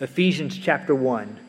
[0.00, 1.40] Ephesians chapter 1.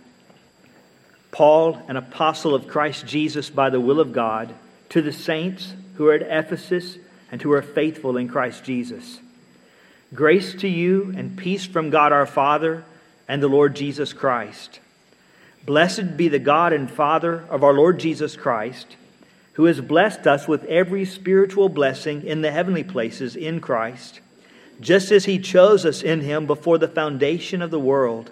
[1.30, 4.56] Paul, an apostle of Christ Jesus by the will of God,
[4.90, 6.98] to the saints who are at Ephesus
[7.32, 9.20] and who are faithful in Christ Jesus.
[10.16, 12.84] Grace to you and peace from God our Father
[13.28, 14.80] and the Lord Jesus Christ.
[15.64, 18.96] Blessed be the God and Father of our Lord Jesus Christ,
[19.54, 24.22] who has blessed us with every spiritual blessing in the heavenly places in Christ,
[24.82, 28.32] just as he chose us in him before the foundation of the world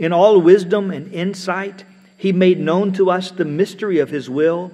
[0.00, 1.84] In all wisdom and insight,
[2.16, 4.72] he made known to us the mystery of his will,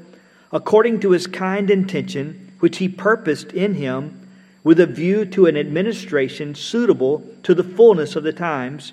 [0.53, 4.21] according to his kind intention, which he purposed in him,
[4.63, 8.93] with a view to an administration suitable to the fullness of the times,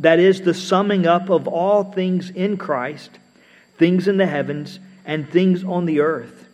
[0.00, 3.10] that is, the summing up of all things in Christ,
[3.76, 6.48] things in the heavens and things on the earth.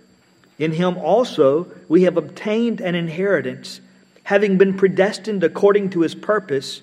[0.58, 3.80] In him also we have obtained an inheritance,
[4.24, 6.83] having been predestined according to his purpose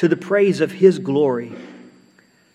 [0.00, 1.52] to the praise of his glory.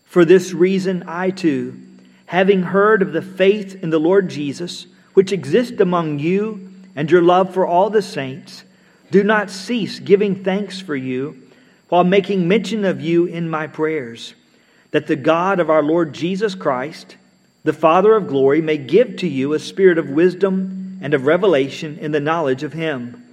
[0.05, 1.79] For this reason, I too,
[2.25, 7.21] having heard of the faith in the Lord Jesus, which exists among you, and your
[7.21, 8.63] love for all the saints,
[9.11, 11.39] do not cease giving thanks for you,
[11.87, 14.33] while making mention of you in my prayers,
[14.89, 17.15] that the God of our Lord Jesus Christ,
[17.63, 21.99] the Father of glory, may give to you a spirit of wisdom and of revelation
[21.99, 23.23] in the knowledge of him.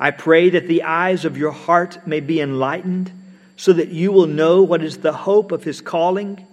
[0.00, 3.12] I pray that the eyes of your heart may be enlightened
[3.60, 6.46] so that you will know what is the hope of his calling,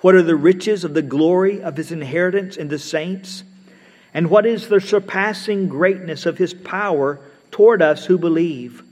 [0.00, 3.44] what are the riches of the glory of his inheritance in the saints,
[4.14, 8.82] and what is the surpassing greatness of his power toward us who believe.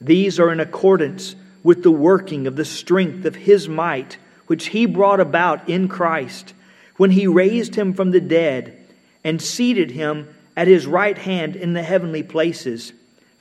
[0.00, 4.86] These are in accordance with the working of the strength of his might, which he
[4.86, 6.54] brought about in Christ
[6.96, 8.74] when he raised him from the dead
[9.22, 12.94] and seated him at his right hand in the heavenly places,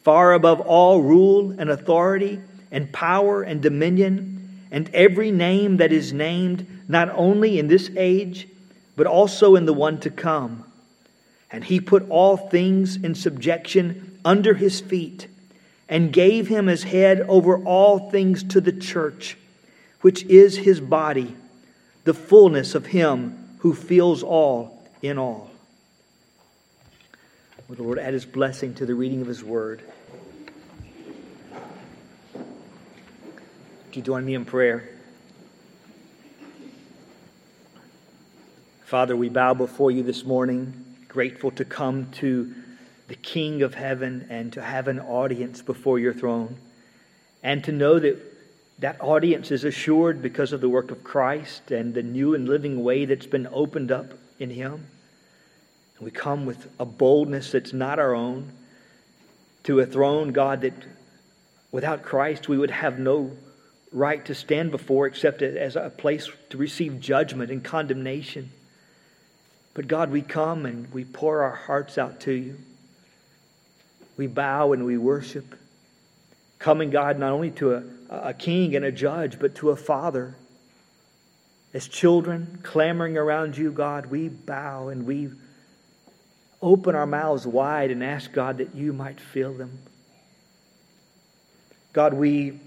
[0.04, 2.42] far above all rule and authority
[2.72, 8.48] and power and dominion and every name that is named, not only in this age,
[8.96, 10.64] but also in the one to come.
[11.52, 15.28] And he put all things in subjection under his feet
[15.88, 19.38] and gave him as head over all things to the church,
[20.02, 21.36] which is his body,
[22.04, 25.50] the fullness of him who fills all in all.
[27.70, 29.82] May the Lord add his blessing to the reading of his word.
[33.90, 34.88] Would you join me in prayer?
[38.86, 42.54] Father, we bow before you this morning, grateful to come to
[43.08, 46.58] the King of heaven and to have an audience before your throne,
[47.42, 48.20] and to know that
[48.78, 52.84] that audience is assured because of the work of Christ and the new and living
[52.84, 54.86] way that's been opened up in Him.
[56.00, 58.52] We come with a boldness that's not our own
[59.64, 60.76] to a throne, God, that
[61.72, 63.32] without Christ we would have no
[63.92, 68.52] right to stand before except as a place to receive judgment and condemnation.
[69.74, 72.58] But God, we come and we pour our hearts out to you.
[74.18, 75.56] We bow and we worship.
[76.60, 80.36] Coming, God, not only to a, a king and a judge, but to a father.
[81.74, 85.30] As children clamoring around you, God, we bow and we
[86.62, 89.80] open our mouths wide and ask, God, that you might fill them.
[91.94, 92.60] God, we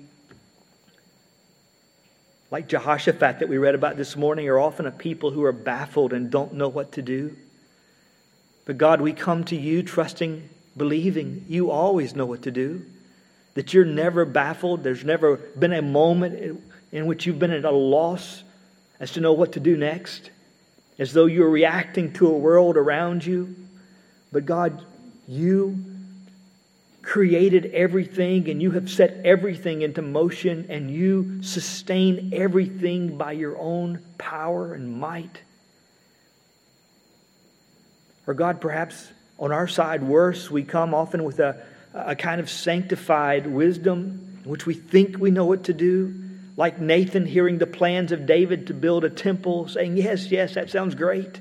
[2.52, 6.12] like Jehoshaphat that we read about this morning, are often a people who are baffled
[6.12, 7.34] and don't know what to do.
[8.66, 12.84] But God, we come to you trusting, believing you always know what to do,
[13.54, 14.84] that you're never baffled.
[14.84, 16.60] There's never been a moment
[16.92, 18.42] in which you've been at a loss
[19.00, 20.30] as to know what to do next,
[20.98, 23.56] as though you're reacting to a world around you.
[24.30, 24.84] But God,
[25.26, 25.82] you
[27.02, 33.58] created everything and you have set everything into motion and you sustain everything by your
[33.58, 35.42] own power and might.
[38.26, 39.08] Or, God, perhaps
[39.38, 41.60] on our side, worse, we come often with a,
[41.92, 46.14] a kind of sanctified wisdom in which we think we know what to do.
[46.56, 50.70] Like Nathan hearing the plans of David to build a temple, saying, Yes, yes, that
[50.70, 51.40] sounds great.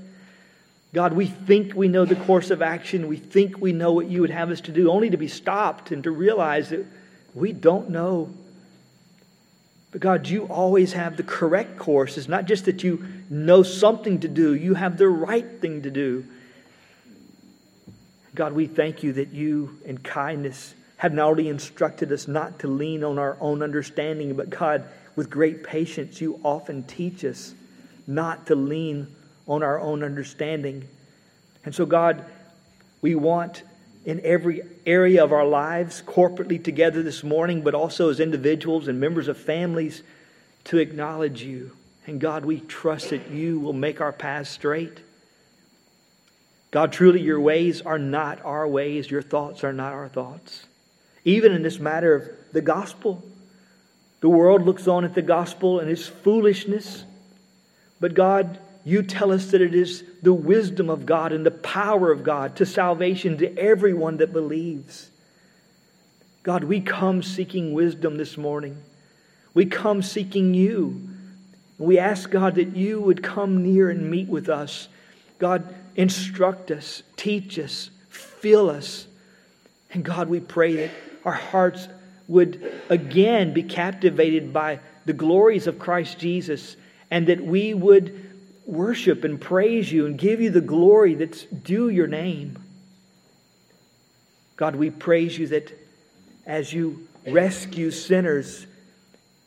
[0.94, 3.08] God, we think we know the course of action.
[3.08, 5.92] We think we know what you would have us to do, only to be stopped
[5.92, 6.86] and to realize that
[7.34, 8.34] we don't know.
[9.92, 12.18] But God, you always have the correct course.
[12.18, 15.92] It's not just that you know something to do, you have the right thing to
[15.92, 16.26] do.
[18.34, 22.68] God, we thank you that you, in kindness, have not only instructed us not to
[22.68, 24.86] lean on our own understanding, but God,
[25.16, 27.54] with great patience, you often teach us
[28.08, 29.08] not to lean
[29.48, 30.88] on our own understanding.
[31.64, 32.26] And so, God,
[33.02, 33.64] we want
[34.06, 39.00] in every area of our lives, corporately together this morning, but also as individuals and
[39.00, 40.02] members of families,
[40.66, 41.72] to acknowledge you.
[42.08, 45.00] And God, we trust that you will make our paths straight.
[46.72, 50.66] God, truly, your ways are not our ways, your thoughts are not our thoughts.
[51.24, 53.24] Even in this matter of the gospel,
[54.22, 57.04] the world looks on at the gospel and its foolishness.
[58.00, 62.12] But God, you tell us that it is the wisdom of God and the power
[62.12, 65.10] of God to salvation to everyone that believes.
[66.44, 68.82] God, we come seeking wisdom this morning.
[69.54, 71.10] We come seeking you.
[71.78, 74.88] We ask, God, that you would come near and meet with us.
[75.38, 79.08] God, instruct us, teach us, fill us.
[79.92, 80.92] And God, we pray that
[81.26, 81.88] our hearts
[82.28, 86.76] would again be captivated by the glories of Christ Jesus
[87.12, 88.31] and that we would
[88.66, 92.58] worship and praise you and give you the glory that's due your name.
[94.56, 95.72] God, we praise you that
[96.46, 98.66] as you rescue sinners,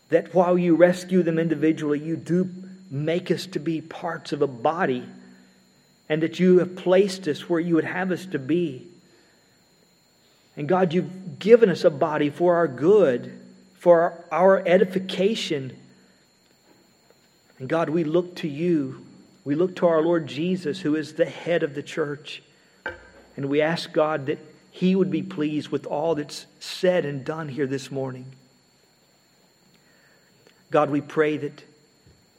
[0.08, 2.50] that while you rescue them individually, you do
[2.90, 5.04] make us to be parts of a body,
[6.08, 8.86] and that you have placed us where you would have us to be.
[10.56, 13.32] And God, you've given us a body for our good,
[13.78, 15.76] for our, edification.
[17.58, 19.03] And God, we look to you
[19.44, 22.42] we look to our Lord Jesus, who is the head of the church,
[23.36, 24.38] and we ask God that
[24.70, 28.26] He would be pleased with all that's said and done here this morning.
[30.70, 31.62] God, we pray that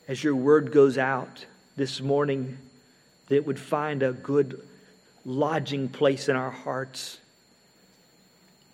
[0.07, 2.57] as your word goes out this morning,
[3.27, 4.61] that it would find a good
[5.25, 7.19] lodging place in our hearts,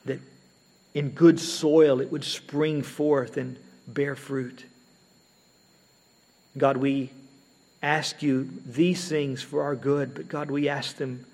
[0.06, 0.20] that
[0.94, 3.58] in good soil it would spring forth and
[3.88, 4.66] bear fruit.
[6.58, 7.12] God, we
[7.82, 11.26] ask you these things for our good, but God, we ask them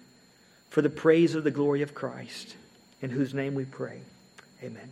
[0.69, 2.55] for the praise of the glory of Christ,
[3.01, 3.99] in whose name we pray.
[4.63, 4.89] Amen.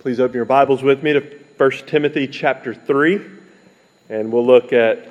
[0.00, 1.20] Please open your Bibles with me to
[1.56, 3.20] 1 Timothy chapter 3,
[4.08, 5.08] and we'll look at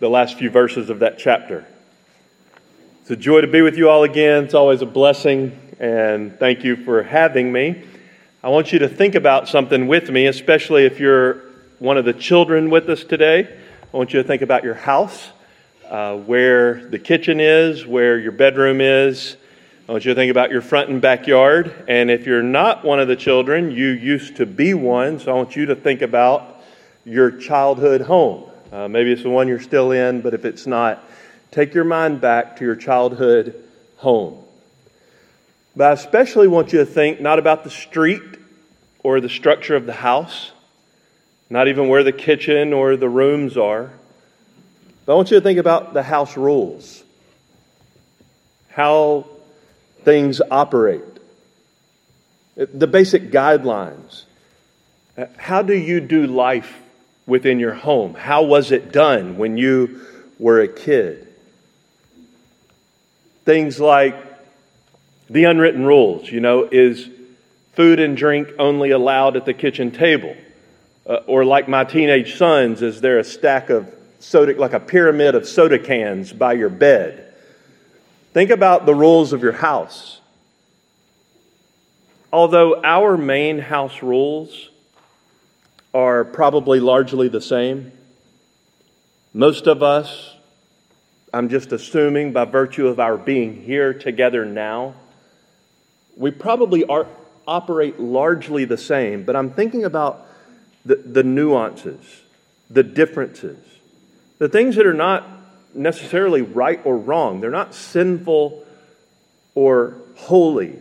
[0.00, 1.64] the last few verses of that chapter.
[3.02, 4.44] It's a joy to be with you all again.
[4.44, 7.84] It's always a blessing, and thank you for having me.
[8.42, 11.53] I want you to think about something with me, especially if you're
[11.84, 13.46] one of the children with us today,
[13.92, 15.28] I want you to think about your house,
[15.90, 19.36] uh, where the kitchen is, where your bedroom is.
[19.86, 21.74] I want you to think about your front and backyard.
[21.86, 25.34] And if you're not one of the children, you used to be one, so I
[25.34, 26.62] want you to think about
[27.04, 28.44] your childhood home.
[28.72, 31.04] Uh, maybe it's the one you're still in, but if it's not,
[31.50, 33.62] take your mind back to your childhood
[33.98, 34.42] home.
[35.76, 38.22] But I especially want you to think not about the street
[39.02, 40.50] or the structure of the house,
[41.50, 43.90] not even where the kitchen or the rooms are.
[45.06, 47.02] But I want you to think about the house rules,
[48.70, 49.26] how
[50.02, 51.04] things operate,
[52.56, 54.24] the basic guidelines.
[55.36, 56.80] How do you do life
[57.26, 58.14] within your home?
[58.14, 60.00] How was it done when you
[60.38, 61.28] were a kid?
[63.44, 64.16] Things like
[65.28, 67.08] the unwritten rules, you know, is
[67.74, 70.34] food and drink only allowed at the kitchen table?
[71.06, 75.34] Uh, or like my teenage sons, is there a stack of soda, like a pyramid
[75.34, 77.34] of soda cans by your bed?
[78.32, 80.20] Think about the rules of your house.
[82.32, 84.70] Although our main house rules
[85.92, 87.92] are probably largely the same,
[89.32, 90.34] most of us,
[91.32, 94.94] I'm just assuming by virtue of our being here together now,
[96.16, 97.06] we probably are,
[97.46, 100.26] operate largely the same, but I'm thinking about
[100.84, 102.22] the, the nuances,
[102.70, 103.58] the differences,
[104.38, 105.26] the things that are not
[105.74, 107.40] necessarily right or wrong.
[107.40, 108.64] They're not sinful
[109.54, 110.78] or holy.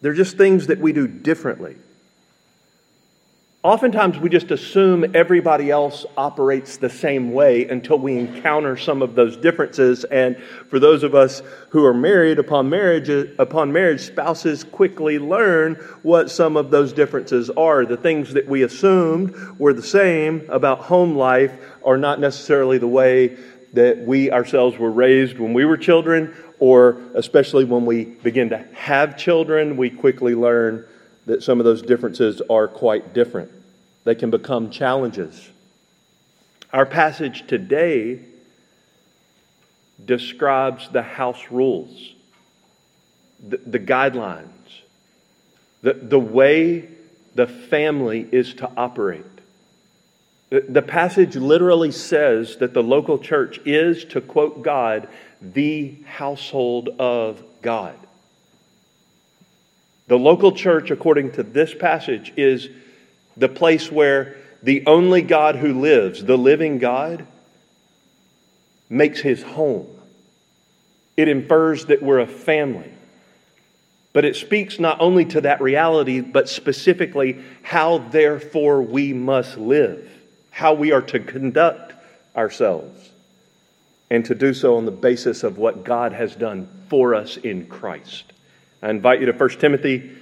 [0.00, 1.76] They're just things that we do differently.
[3.66, 9.16] Oftentimes, we just assume everybody else operates the same way until we encounter some of
[9.16, 10.04] those differences.
[10.04, 10.36] And
[10.70, 13.08] for those of us who are married, upon marriage,
[13.40, 17.84] upon marriage, spouses quickly learn what some of those differences are.
[17.84, 21.52] The things that we assumed were the same about home life
[21.84, 23.36] are not necessarily the way
[23.72, 28.58] that we ourselves were raised when we were children, or especially when we begin to
[28.74, 30.86] have children, we quickly learn
[31.26, 33.50] that some of those differences are quite different.
[34.04, 35.50] They can become challenges.
[36.72, 38.20] Our passage today
[40.04, 42.14] describes the house rules,
[43.46, 44.48] the, the guidelines,
[45.82, 46.88] the, the way
[47.34, 49.24] the family is to operate.
[50.50, 55.08] The, the passage literally says that the local church is, to quote God,
[55.40, 57.96] the household of God.
[60.08, 62.68] The local church, according to this passage, is
[63.36, 67.26] the place where the only God who lives, the living God,
[68.88, 69.88] makes his home.
[71.16, 72.92] It infers that we're a family.
[74.12, 80.10] But it speaks not only to that reality, but specifically how, therefore, we must live,
[80.50, 81.92] how we are to conduct
[82.34, 83.10] ourselves,
[84.08, 87.66] and to do so on the basis of what God has done for us in
[87.66, 88.32] Christ.
[88.82, 90.12] I invite you to 1 Timothy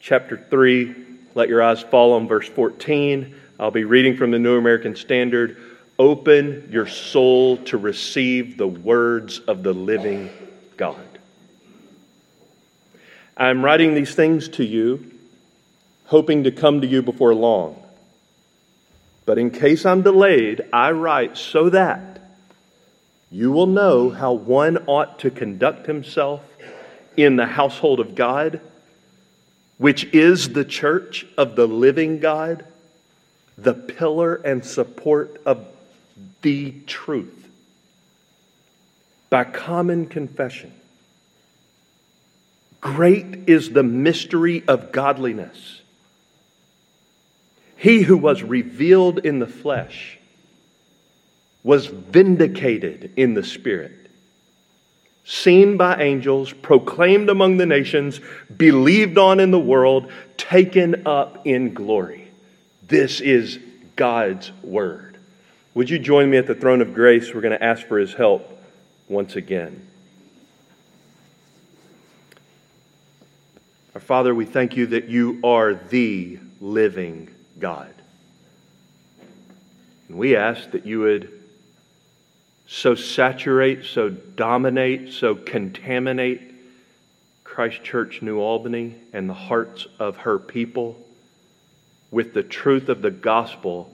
[0.00, 0.94] chapter 3.
[1.36, 3.34] Let your eyes fall on verse 14.
[3.60, 5.56] I'll be reading from the New American Standard.
[6.00, 10.30] Open your soul to receive the words of the living
[10.76, 10.98] God.
[13.36, 15.12] I'm writing these things to you,
[16.06, 17.80] hoping to come to you before long.
[19.26, 22.20] But in case I'm delayed, I write so that
[23.30, 26.42] you will know how one ought to conduct himself
[27.16, 28.60] in the household of God,
[29.78, 32.64] which is the church of the living God,
[33.58, 35.66] the pillar and support of
[36.42, 37.48] the truth.
[39.30, 40.72] By common confession,
[42.80, 45.80] great is the mystery of godliness.
[47.76, 50.18] He who was revealed in the flesh
[51.64, 54.01] was vindicated in the spirit
[55.24, 58.20] seen by angels, proclaimed among the nations,
[58.56, 62.28] believed on in the world, taken up in glory.
[62.86, 63.58] This is
[63.96, 65.16] God's word.
[65.74, 67.32] Would you join me at the throne of grace?
[67.32, 68.60] We're going to ask for his help
[69.08, 69.86] once again.
[73.94, 77.92] Our Father, we thank you that you are the living God.
[80.08, 81.41] And we ask that you would
[82.66, 86.40] so saturate, so dominate, so contaminate
[87.44, 90.98] Christ Church New Albany and the hearts of her people
[92.10, 93.92] with the truth of the gospel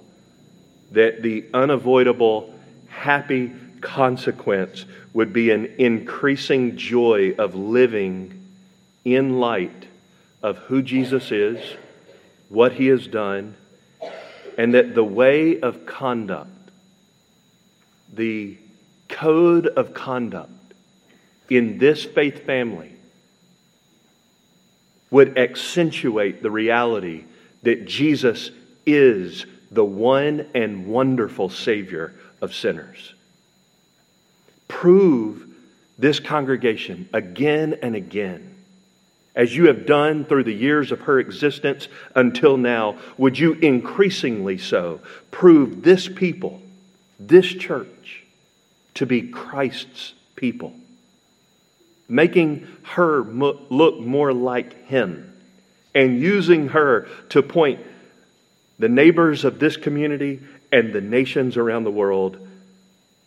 [0.92, 2.54] that the unavoidable,
[2.88, 8.46] happy consequence would be an increasing joy of living
[9.04, 9.87] in light
[10.42, 11.58] of who Jesus is,
[12.48, 13.54] what he has done,
[14.56, 16.50] and that the way of conduct,
[18.12, 18.56] the
[19.08, 20.50] code of conduct
[21.50, 22.92] in this faith family
[25.10, 27.24] would accentuate the reality
[27.62, 28.50] that Jesus
[28.84, 33.14] is the one and wonderful Savior of sinners.
[34.68, 35.46] Prove
[35.98, 38.54] this congregation again and again,
[39.34, 44.58] as you have done through the years of her existence until now, would you increasingly
[44.58, 45.00] so
[45.30, 46.60] prove this people,
[47.18, 48.25] this church,
[48.94, 50.72] to be Christ's people,
[52.08, 55.32] making her look more like Him,
[55.94, 57.80] and using her to point
[58.78, 62.46] the neighbors of this community and the nations around the world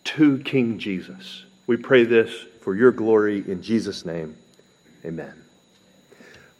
[0.04, 1.44] to King Jesus.
[1.66, 2.30] We pray this
[2.60, 4.36] for your glory in Jesus' name.
[5.04, 5.34] Amen.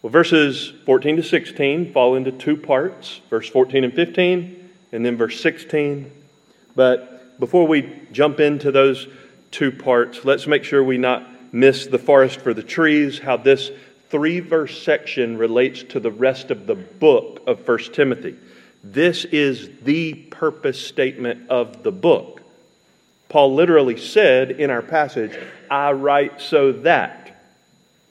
[0.02, 5.16] Well, verses 14 to 16 fall into two parts verse 14 and 15, and then
[5.16, 6.10] verse 16.
[6.74, 7.11] But
[7.42, 9.08] before we jump into those
[9.50, 13.72] two parts, let's make sure we not miss the forest for the trees, how this
[14.10, 18.36] three verse section relates to the rest of the book of 1 Timothy.
[18.84, 22.42] This is the purpose statement of the book.
[23.28, 25.36] Paul literally said in our passage,
[25.68, 27.42] I write so that.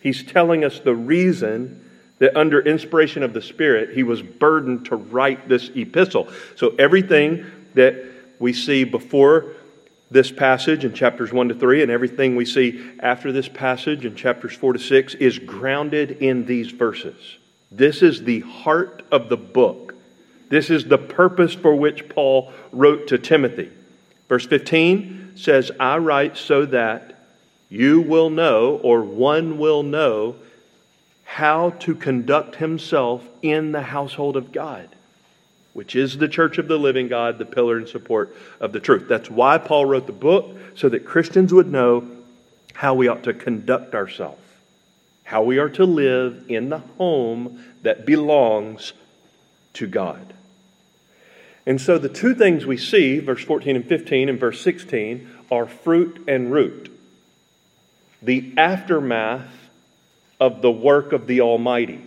[0.02, 4.98] He's telling us the reason that under inspiration of the Spirit, he was burdened to
[4.98, 6.28] write this epistle.
[6.58, 7.46] So everything
[7.76, 8.11] that
[8.42, 9.46] we see before
[10.10, 14.16] this passage in chapters 1 to 3 and everything we see after this passage in
[14.16, 17.38] chapters 4 to 6 is grounded in these verses.
[17.72, 19.96] This is the heart of the book.
[20.50, 23.70] This is the purpose for which Paul wrote to Timothy.
[24.28, 27.24] Verse 15 says, I write so that
[27.70, 30.36] you will know, or one will know,
[31.24, 34.90] how to conduct himself in the household of God
[35.74, 39.08] which is the church of the living God, the pillar and support of the truth.
[39.08, 42.08] That's why Paul wrote the book, so that Christians would know
[42.74, 44.42] how we ought to conduct ourselves,
[45.24, 48.94] how we are to live in the home that belongs
[49.74, 50.34] to God.
[51.66, 55.68] And so the two things we see, verse 14 and 15 and verse 16, are
[55.68, 56.92] fruit and root.
[58.22, 59.52] The aftermath
[60.40, 62.02] of the work of the Almighty.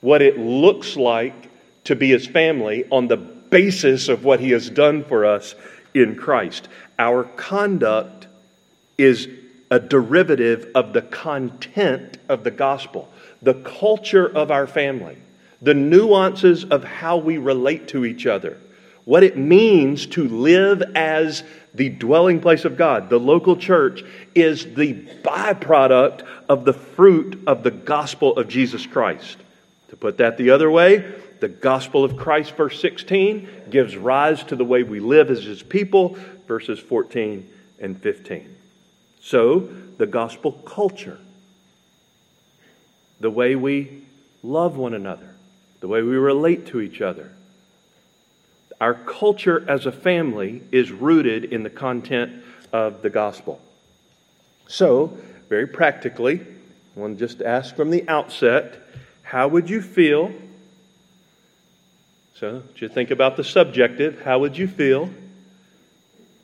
[0.00, 1.47] What it looks like
[1.88, 5.54] to be his family on the basis of what he has done for us
[5.94, 6.68] in Christ.
[6.98, 8.26] Our conduct
[8.98, 9.26] is
[9.70, 15.16] a derivative of the content of the gospel, the culture of our family,
[15.62, 18.58] the nuances of how we relate to each other,
[19.06, 21.42] what it means to live as
[21.72, 23.08] the dwelling place of God.
[23.08, 24.04] The local church
[24.34, 24.92] is the
[25.22, 29.38] byproduct of the fruit of the gospel of Jesus Christ.
[29.88, 34.56] To put that the other way, the gospel of Christ, verse 16, gives rise to
[34.56, 36.16] the way we live as his people,
[36.46, 37.48] verses 14
[37.80, 38.56] and 15.
[39.20, 39.68] So,
[39.98, 41.18] the gospel culture,
[43.20, 44.02] the way we
[44.42, 45.34] love one another,
[45.80, 47.32] the way we relate to each other.
[48.80, 53.60] Our culture as a family is rooted in the content of the gospel.
[54.68, 55.18] So,
[55.48, 56.40] very practically,
[56.96, 58.82] I want to just ask from the outset
[59.22, 60.32] how would you feel
[62.38, 64.22] so, just think about the subjective.
[64.22, 65.10] How would you feel?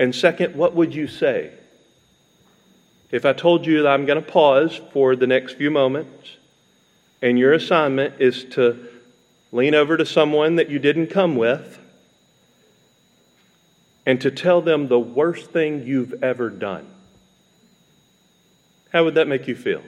[0.00, 1.52] And second, what would you say?
[3.12, 6.36] If I told you that I'm going to pause for the next few moments,
[7.22, 8.88] and your assignment is to
[9.52, 11.78] lean over to someone that you didn't come with
[14.04, 16.88] and to tell them the worst thing you've ever done,
[18.92, 19.82] how would that make you feel?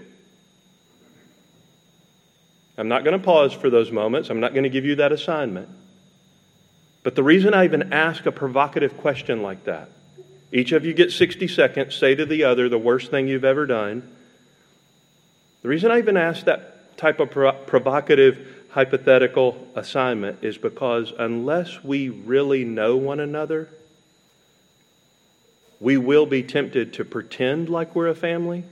[2.79, 4.31] I'm not going to pause for those moments.
[4.31, 5.69] I'm not going to give you that assignment.
[7.07, 9.91] But the reason I even ask a provocative question like that,
[10.51, 13.65] each of you get 60 seconds, say to the other the worst thing you've ever
[13.65, 14.03] done.
[15.63, 22.09] The reason I even ask that type of provocative hypothetical assignment is because unless we
[22.09, 23.69] really know one another,
[25.79, 28.65] we will be tempted to pretend like we're a family.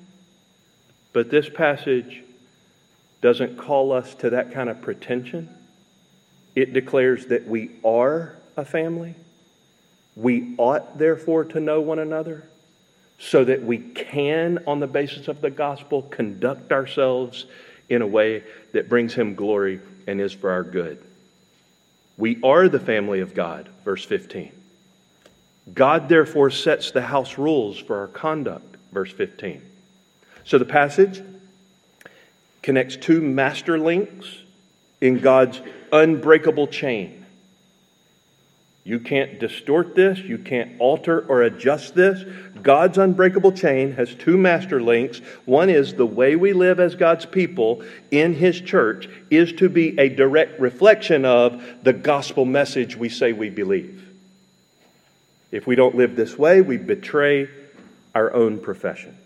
[1.13, 2.25] But this passage
[3.21, 5.49] doesn't call us to that kind of pretension.
[6.55, 9.15] It declares that we are a family.
[10.17, 12.49] We ought, therefore, to know one another
[13.19, 17.47] so that we can, on the basis of the gospel, conduct ourselves
[17.89, 21.03] in a way that brings Him glory and is for our good.
[22.17, 24.53] We are the family of God, verse 15.
[25.73, 29.63] God, therefore, sets the house rules for our conduct, verse 15.
[30.45, 31.23] So the passage
[32.63, 34.27] connects two master links
[35.01, 35.61] in God's
[35.95, 37.25] unbreakable chain.
[38.83, 42.23] You can't distort this, you can't alter or adjust this.
[42.61, 45.21] God's unbreakable chain has two master links.
[45.47, 49.99] One is the way we live as God's people in His church is to be
[49.99, 54.07] a direct reflection of the gospel message we say we believe.
[55.51, 57.49] If we don't live this way, we betray
[58.15, 59.17] our own profession.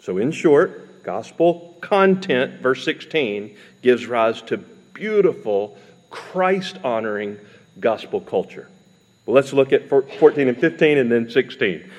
[0.00, 4.64] So, in short, gospel content, verse 16, gives rise to
[4.96, 5.78] beautiful,
[6.10, 7.38] Christ honoring
[7.78, 8.68] gospel culture.
[9.24, 11.90] Well, let's look at 14 and 15 and then 16.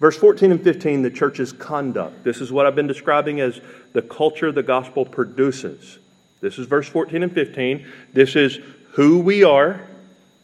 [0.00, 2.24] Verse 14 and 15, the church's conduct.
[2.24, 3.60] This is what I've been describing as
[3.92, 5.98] the culture the gospel produces.
[6.40, 7.86] This is verse 14 and 15.
[8.12, 8.58] This is
[8.92, 9.80] who we are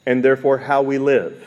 [0.06, 1.46] and therefore how we live.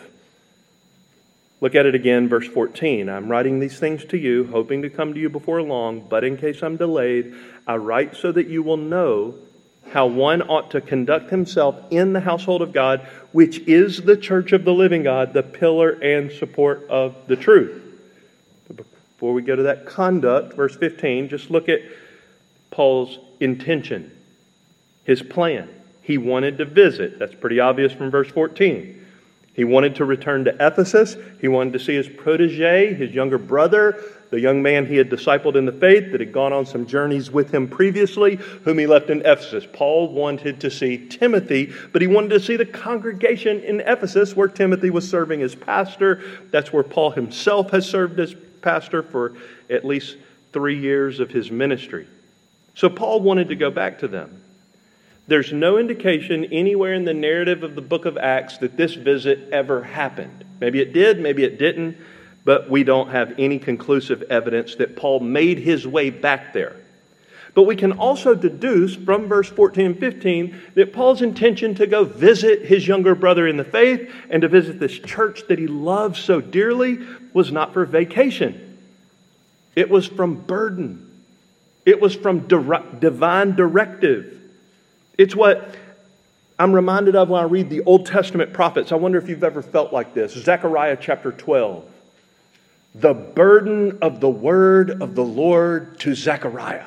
[1.60, 3.10] Look at it again, verse 14.
[3.10, 6.38] I'm writing these things to you, hoping to come to you before long, but in
[6.38, 7.34] case I'm delayed,
[7.65, 9.36] I write so that you will know
[9.93, 14.51] how one ought to conduct himself in the household of God, which is the church
[14.51, 17.79] of the living God, the pillar and support of the truth.
[18.75, 21.82] Before we go to that conduct, verse 15, just look at
[22.71, 24.12] Paul's intention,
[25.06, 25.69] his plan.
[26.01, 27.19] He wanted to visit.
[27.19, 29.02] That's pretty obvious from verse 14.
[29.53, 31.15] He wanted to return to Ephesus.
[31.39, 35.55] He wanted to see his protege, his younger brother, the young man he had discipled
[35.55, 39.11] in the faith that had gone on some journeys with him previously, whom he left
[39.11, 39.67] in Ephesus.
[39.71, 44.47] Paul wanted to see Timothy, but he wanted to see the congregation in Ephesus where
[44.47, 46.23] Timothy was serving as pastor.
[46.49, 49.33] That's where Paul himself has served as pastor for
[49.69, 50.17] at least
[50.51, 52.07] three years of his ministry.
[52.73, 54.41] So Paul wanted to go back to them.
[55.25, 59.49] There's no indication anywhere in the narrative of the book of Acts that this visit
[59.51, 60.43] ever happened.
[60.59, 61.97] Maybe it did, maybe it didn't,
[62.43, 66.75] but we don't have any conclusive evidence that Paul made his way back there.
[67.53, 72.03] But we can also deduce from verse 14 and 15 that Paul's intention to go
[72.03, 76.19] visit his younger brother in the faith and to visit this church that he loves
[76.19, 76.99] so dearly
[77.31, 78.79] was not for vacation.
[79.75, 81.09] It was from burden.
[81.86, 84.32] It was from divine directive.
[85.17, 85.76] It's what
[86.58, 88.91] I'm reminded of when I read the Old Testament prophets.
[88.91, 90.34] I wonder if you've ever felt like this.
[90.34, 91.89] Zechariah chapter 12.
[92.95, 96.86] The burden of the word of the Lord to Zechariah.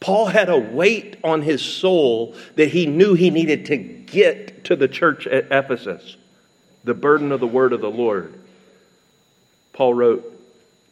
[0.00, 4.76] Paul had a weight on his soul that he knew he needed to get to
[4.76, 6.16] the church at Ephesus.
[6.84, 8.34] The burden of the word of the Lord.
[9.72, 10.40] Paul wrote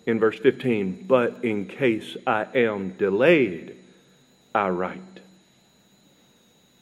[0.07, 3.77] in verse 15, But in case I am delayed,
[4.55, 5.10] I write.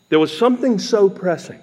[0.08, 1.60] There was something so pressing,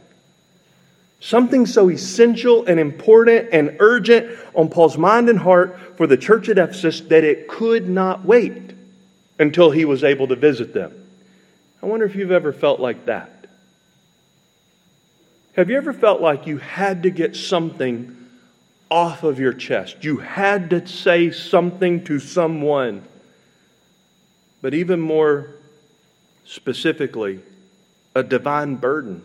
[1.19, 6.49] something so essential and important and urgent on Paul's mind and heart for the church
[6.49, 8.73] at Ephesus that it could not wait
[9.39, 10.93] until he was able to visit them.
[11.81, 13.31] I wonder if you've ever felt like that.
[15.55, 18.15] Have you ever felt like you had to get something
[18.91, 20.03] off of your chest?
[20.03, 23.03] You had to say something to someone.
[24.61, 25.51] But even more
[26.43, 27.39] specifically,
[28.15, 29.21] a divine burden.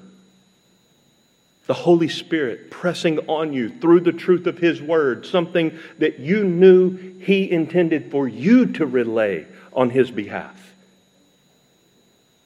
[1.66, 6.42] The Holy Spirit pressing on you through the truth of His Word, something that you
[6.42, 10.60] knew He intended for you to relay on His behalf.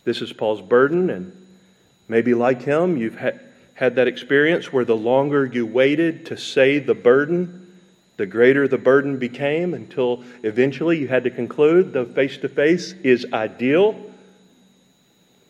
[0.05, 1.33] This is Paul's burden, and
[2.09, 3.39] maybe like him, you've ha-
[3.73, 7.81] had that experience where the longer you waited to say the burden,
[8.19, 12.93] the greater the burden became until eventually you had to conclude, the face to face
[13.03, 13.97] is ideal,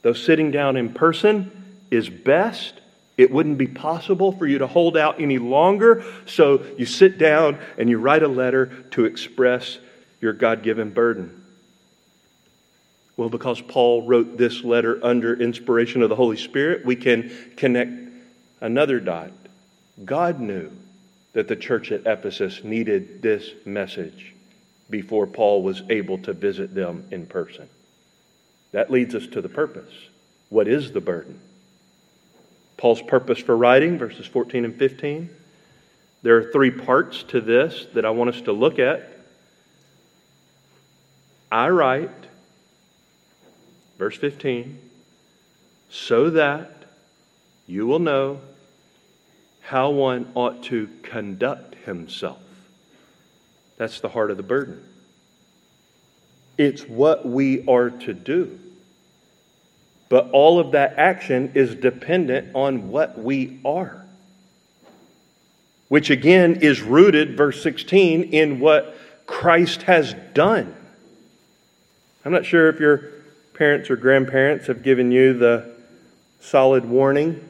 [0.04, 1.50] Though sitting down in person
[1.90, 2.78] is best,
[3.16, 6.04] it wouldn't be possible for you to hold out any longer.
[6.26, 9.78] So you sit down and you write a letter to express
[10.20, 11.42] your God given burden.
[13.16, 17.92] Well, because Paul wrote this letter under inspiration of the Holy Spirit, we can connect
[18.60, 19.32] another dot.
[20.04, 20.70] God knew
[21.32, 24.34] that the church at Ephesus needed this message
[24.90, 27.70] before Paul was able to visit them in person.
[28.74, 29.92] That leads us to the purpose.
[30.48, 31.38] What is the burden?
[32.76, 35.30] Paul's purpose for writing, verses 14 and 15.
[36.22, 39.08] There are three parts to this that I want us to look at.
[41.52, 42.10] I write,
[43.96, 44.76] verse 15,
[45.88, 46.72] so that
[47.68, 48.40] you will know
[49.60, 52.42] how one ought to conduct himself.
[53.76, 54.82] That's the heart of the burden.
[56.58, 58.58] It's what we are to do.
[60.08, 64.04] But all of that action is dependent on what we are.
[65.88, 70.74] Which again is rooted, verse 16, in what Christ has done.
[72.24, 73.10] I'm not sure if your
[73.54, 75.74] parents or grandparents have given you the
[76.40, 77.48] solid warning.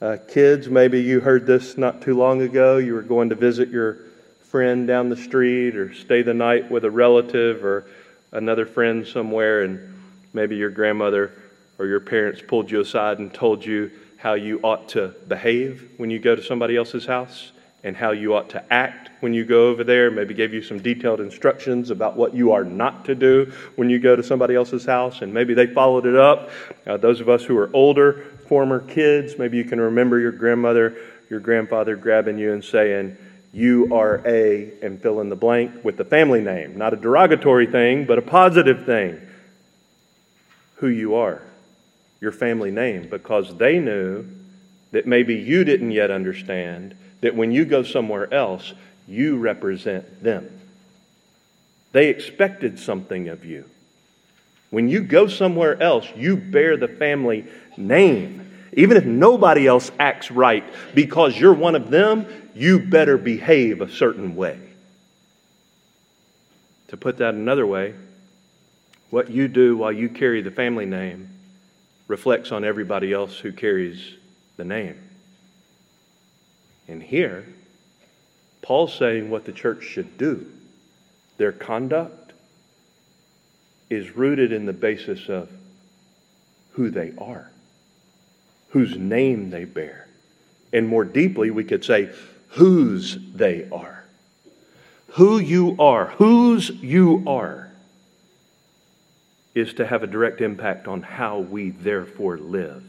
[0.00, 2.76] Uh, kids, maybe you heard this not too long ago.
[2.76, 3.98] You were going to visit your
[4.44, 7.86] friend down the street or stay the night with a relative or
[8.32, 9.94] another friend somewhere, and
[10.32, 11.32] maybe your grandmother
[11.78, 16.10] or your parents pulled you aside and told you how you ought to behave when
[16.10, 17.52] you go to somebody else's house
[17.84, 20.78] and how you ought to act when you go over there, maybe gave you some
[20.80, 24.84] detailed instructions about what you are not to do when you go to somebody else's
[24.84, 26.50] house, and maybe they followed it up.
[26.86, 30.96] Uh, those of us who are older, former kids, maybe you can remember your grandmother,
[31.30, 33.16] your grandfather grabbing you and saying,
[33.52, 36.76] You are a, and fill in the blank with the family name.
[36.76, 39.20] Not a derogatory thing, but a positive thing.
[40.76, 41.40] Who you are
[42.20, 44.24] your family name because they knew
[44.92, 48.72] that maybe you didn't yet understand that when you go somewhere else,
[49.08, 50.48] you represent them.
[51.92, 53.64] They expected something of you.
[54.70, 58.50] When you go somewhere else, you bear the family name.
[58.72, 63.90] Even if nobody else acts right because you're one of them, you better behave a
[63.90, 64.58] certain way.
[66.88, 67.94] To put that another way,
[69.10, 71.28] what you do while you carry the family name
[72.08, 74.14] reflects on everybody else who carries
[74.56, 74.98] the name.
[76.88, 77.44] And here,
[78.62, 80.46] Paul's saying what the church should do.
[81.36, 82.32] Their conduct
[83.90, 85.50] is rooted in the basis of
[86.72, 87.50] who they are,
[88.70, 90.08] whose name they bear.
[90.72, 92.10] And more deeply, we could say
[92.50, 94.04] whose they are.
[95.10, 97.65] Who you are, whose you are,
[99.56, 102.84] is to have a direct impact on how we therefore live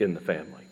[0.00, 0.64] in the family.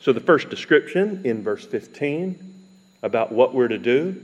[0.00, 2.54] So, the first description in verse 15
[3.02, 4.22] about what we're to do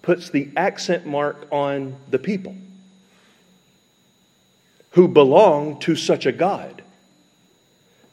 [0.00, 2.56] puts the accent mark on the people
[4.92, 6.82] who belong to such a God.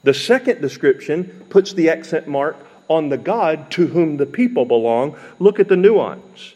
[0.03, 2.57] The second description puts the accent mark
[2.89, 5.17] on the God to whom the people belong.
[5.39, 6.53] Look at the nuance.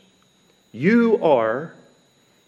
[0.73, 1.73] You are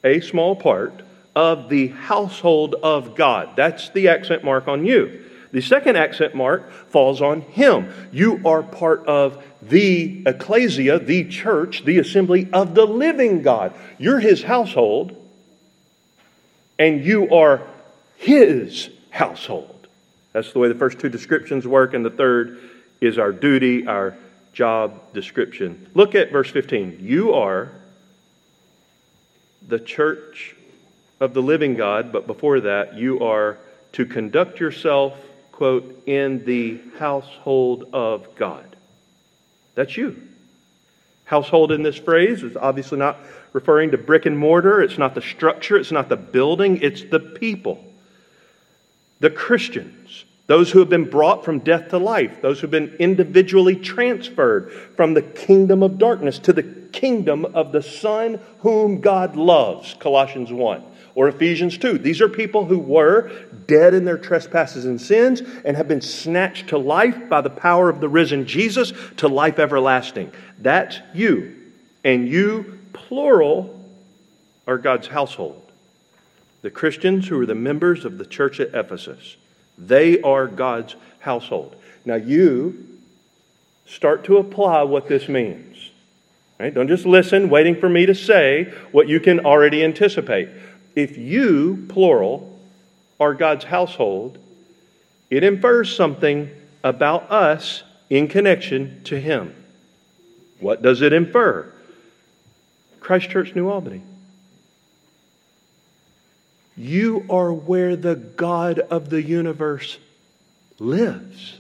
[0.04, 1.02] a small part
[1.36, 3.56] of the household of God.
[3.56, 5.24] That's the accent mark on you.
[5.52, 7.94] The second accent mark falls on him.
[8.12, 13.74] You are part of the ecclesia, the church, the assembly of the living God.
[14.00, 15.16] You're his household,
[16.80, 17.62] and you are
[18.18, 19.88] his household.
[20.32, 22.60] That's the way the first two descriptions work, and the third
[23.00, 24.18] is our duty, our
[24.54, 25.88] job description.
[25.94, 26.98] Look at verse 15.
[27.00, 27.70] You are
[29.68, 30.56] the church
[31.20, 33.58] of the living God, but before that, you are
[33.94, 35.14] to conduct yourself,
[35.52, 38.76] quote, in the household of God.
[39.76, 40.22] That's you.
[41.26, 43.18] Household in this phrase is obviously not
[43.54, 47.20] referring to brick and mortar, it's not the structure, it's not the building, it's the
[47.20, 47.84] people.
[49.20, 52.96] The Christians, those who have been brought from death to life, those who have been
[53.00, 59.36] individually transferred from the kingdom of darkness to the kingdom of the Son whom God
[59.36, 60.84] loves, Colossians 1
[61.16, 62.00] or Ephesians 2.
[62.00, 63.32] These are people who were
[63.68, 67.90] dead in their trespasses and sins and have been snatched to life by the power
[67.90, 70.32] of the risen Jesus to life everlasting.
[70.60, 71.56] That's you.
[72.04, 73.80] And you, plural,
[74.68, 75.72] are God's household.
[76.62, 79.38] The Christians who are the members of the church at Ephesus,
[79.78, 81.76] they are God's household.
[82.06, 82.88] Now, you
[83.86, 85.92] start to apply what this means.
[86.60, 86.74] Right?
[86.74, 90.50] Don't just listen, waiting for me to say what you can already anticipate
[90.96, 92.60] if you, plural,
[93.20, 94.38] are God's household,
[95.30, 96.50] it infers something
[96.84, 99.56] about us in connection to Him.
[100.60, 101.72] What does it infer?
[103.00, 104.02] Christ Church New Albany.
[106.76, 109.98] You are where the God of the universe
[110.80, 111.58] lives.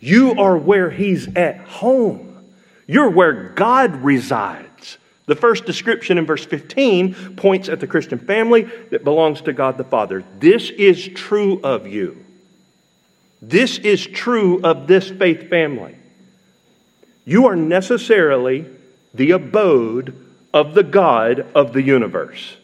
[0.00, 2.44] You are where He's at home.
[2.86, 4.98] You're where God resides.
[5.26, 9.76] The first description in verse 15 points at the Christian family that belongs to God
[9.76, 10.24] the Father.
[10.38, 12.24] This is true of you.
[13.42, 15.96] This is true of this faith family.
[17.24, 18.66] You are necessarily
[19.14, 20.14] the abode
[20.54, 22.56] of the God of the universe.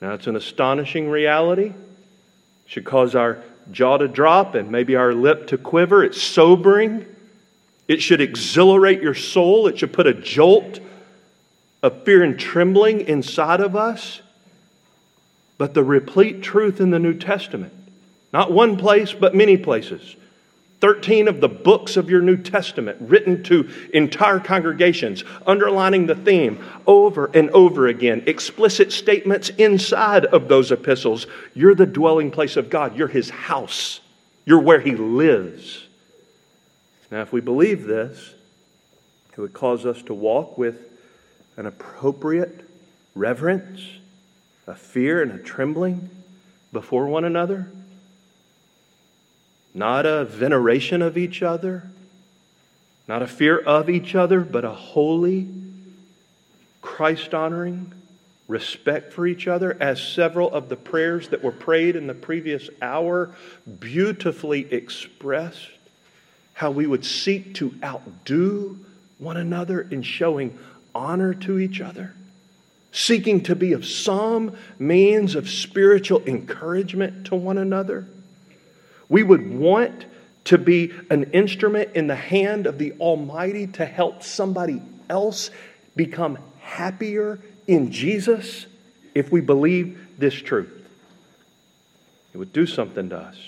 [0.00, 1.66] Now, it's an astonishing reality.
[1.66, 1.74] It
[2.66, 6.02] should cause our jaw to drop and maybe our lip to quiver.
[6.02, 7.04] It's sobering.
[7.86, 9.66] It should exhilarate your soul.
[9.66, 10.80] It should put a jolt
[11.82, 14.20] of fear and trembling inside of us,
[15.56, 17.72] but the replete truth in the New Testament.
[18.32, 20.16] Not one place, but many places.
[20.80, 26.64] 13 of the books of your New Testament written to entire congregations, underlining the theme
[26.86, 28.22] over and over again.
[28.26, 31.26] Explicit statements inside of those epistles.
[31.54, 34.00] You're the dwelling place of God, you're His house,
[34.44, 35.84] you're where He lives.
[37.10, 38.34] Now, if we believe this,
[39.32, 40.87] it would cause us to walk with
[41.58, 42.64] an appropriate
[43.16, 43.82] reverence,
[44.68, 46.08] a fear and a trembling
[46.72, 47.68] before one another,
[49.74, 51.82] not a veneration of each other,
[53.08, 55.48] not a fear of each other, but a holy,
[56.80, 57.92] Christ honoring
[58.46, 62.70] respect for each other, as several of the prayers that were prayed in the previous
[62.80, 63.34] hour
[63.80, 65.68] beautifully expressed
[66.54, 68.78] how we would seek to outdo
[69.18, 70.56] one another in showing
[70.98, 72.12] honor to each other,
[72.90, 78.04] seeking to be of some means of spiritual encouragement to one another.
[79.08, 80.06] We would want
[80.46, 85.50] to be an instrument in the hand of the Almighty to help somebody else
[85.94, 88.66] become happier in Jesus
[89.14, 90.74] if we believe this truth.
[92.34, 93.38] It would do something to us.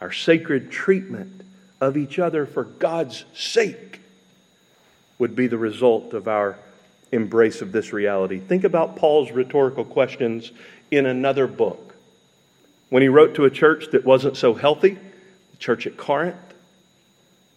[0.00, 1.42] Our sacred treatment
[1.80, 4.00] of each other for God's sake
[5.18, 6.58] would be the result of our
[7.12, 8.38] embrace of this reality.
[8.38, 10.52] Think about Paul's rhetorical questions
[10.90, 11.96] in another book.
[12.90, 14.90] When he wrote to a church that wasn't so healthy,
[15.50, 16.36] the church at Corinth,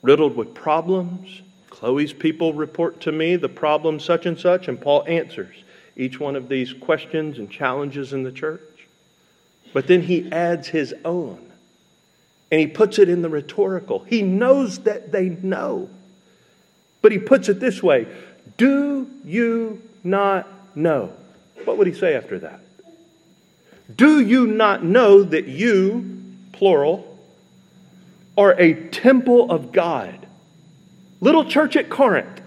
[0.02, 5.04] riddled with problems, Chloe's people report to me the problem such and such, and Paul
[5.08, 5.56] answers
[5.96, 8.62] each one of these questions and challenges in the church.
[9.74, 11.52] But then he adds his own,
[12.52, 14.00] and he puts it in the rhetorical.
[14.00, 15.90] He knows that they know,
[17.02, 18.08] but he puts it this way
[18.58, 21.14] Do you not know?
[21.66, 22.60] What would he say after that?
[23.96, 27.20] Do you not know that you, plural,
[28.38, 30.26] are a temple of God?
[31.20, 32.42] Little church at Corinth,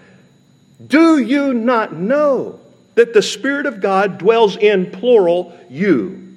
[0.85, 2.59] do you not know
[2.95, 6.33] that the Spirit of God dwells in plural you?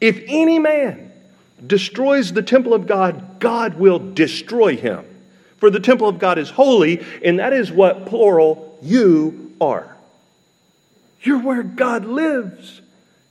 [0.00, 1.12] If any man
[1.66, 5.04] destroys the temple of God, God will destroy him.
[5.64, 9.96] For the temple of God is holy, and that is what plural you are.
[11.22, 12.82] You're where God lives.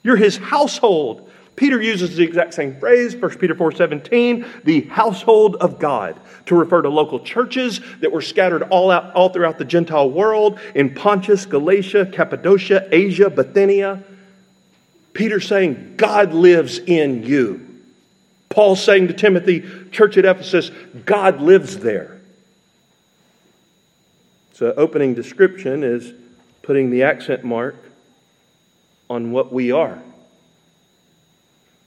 [0.02, 1.30] You're his household.
[1.56, 6.16] Peter uses the exact same phrase, 1 Peter 4:17, the household of God,
[6.48, 10.60] to refer to local churches that were scattered all out all throughout the Gentile world
[10.74, 14.02] in Pontus, Galatia, Cappadocia, Asia, Bithynia.
[15.14, 17.62] Peter saying, God lives in you.
[18.50, 20.72] Paul saying to Timothy, church at Ephesus,
[21.06, 22.22] God lives there.
[24.54, 26.14] So, opening description is
[26.62, 27.76] putting the accent mark
[29.10, 30.02] on what we are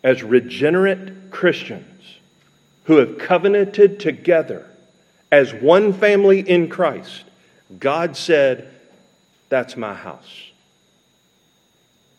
[0.02, 2.18] as regenerate Christians
[2.85, 4.70] who have covenanted together
[5.33, 7.24] as one family in Christ,
[7.79, 8.72] God said,
[9.48, 10.50] That's my house.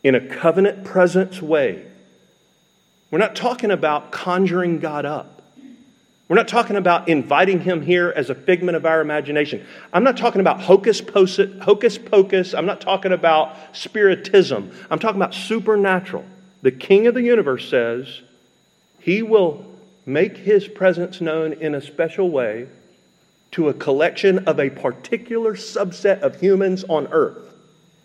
[0.03, 1.85] In a covenant presence way.
[3.09, 5.36] We're not talking about conjuring God up.
[6.27, 9.65] We're not talking about inviting him here as a figment of our imagination.
[9.93, 12.53] I'm not talking about hocus pocus.
[12.53, 14.71] I'm not talking about spiritism.
[14.91, 16.25] I'm talking about supernatural
[16.61, 18.21] the King of the universe says
[18.99, 19.65] he will
[20.05, 22.67] make his presence known in a special way
[23.51, 27.37] to a collection of a particular subset of humans on earth.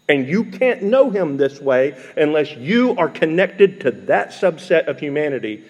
[0.08, 5.00] And you can't know him this way unless you are connected to that subset of
[5.00, 5.64] humanity.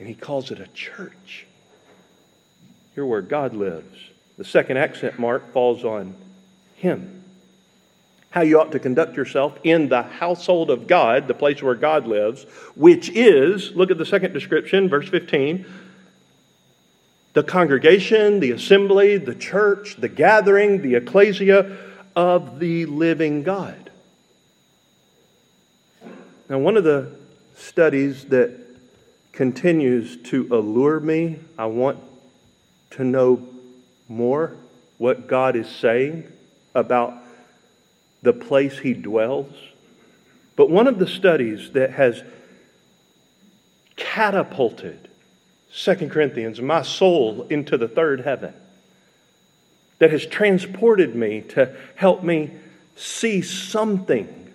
[0.00, 1.46] And he calls it a church.
[2.96, 3.96] Here where God lives.
[4.36, 6.14] The second accent mark falls on
[6.74, 7.20] him
[8.30, 12.06] how you ought to conduct yourself in the household of God, the place where God
[12.06, 12.44] lives,
[12.76, 15.66] which is, look at the second description, verse 15,
[17.32, 21.76] the congregation, the assembly, the church, the gathering, the ecclesia
[22.14, 23.90] of the living God.
[26.48, 27.12] Now, one of the
[27.56, 28.59] studies that
[29.40, 31.98] continues to allure me, I want
[32.90, 33.48] to know
[34.06, 34.54] more
[34.98, 36.30] what God is saying
[36.74, 37.14] about
[38.20, 39.50] the place he dwells.
[40.56, 42.22] But one of the studies that has
[43.96, 45.08] catapulted
[45.74, 48.52] 2 Corinthians, my soul, into the third heaven,
[50.00, 52.50] that has transported me to help me
[52.94, 54.52] see something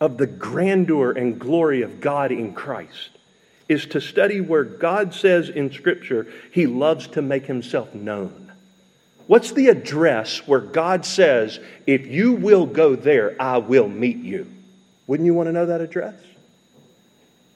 [0.00, 3.10] of the grandeur and glory of God in Christ,
[3.72, 8.52] is to study where God says in Scripture he loves to make himself known.
[9.26, 14.46] What's the address where God says, if you will go there, I will meet you?
[15.06, 16.14] Wouldn't you want to know that address?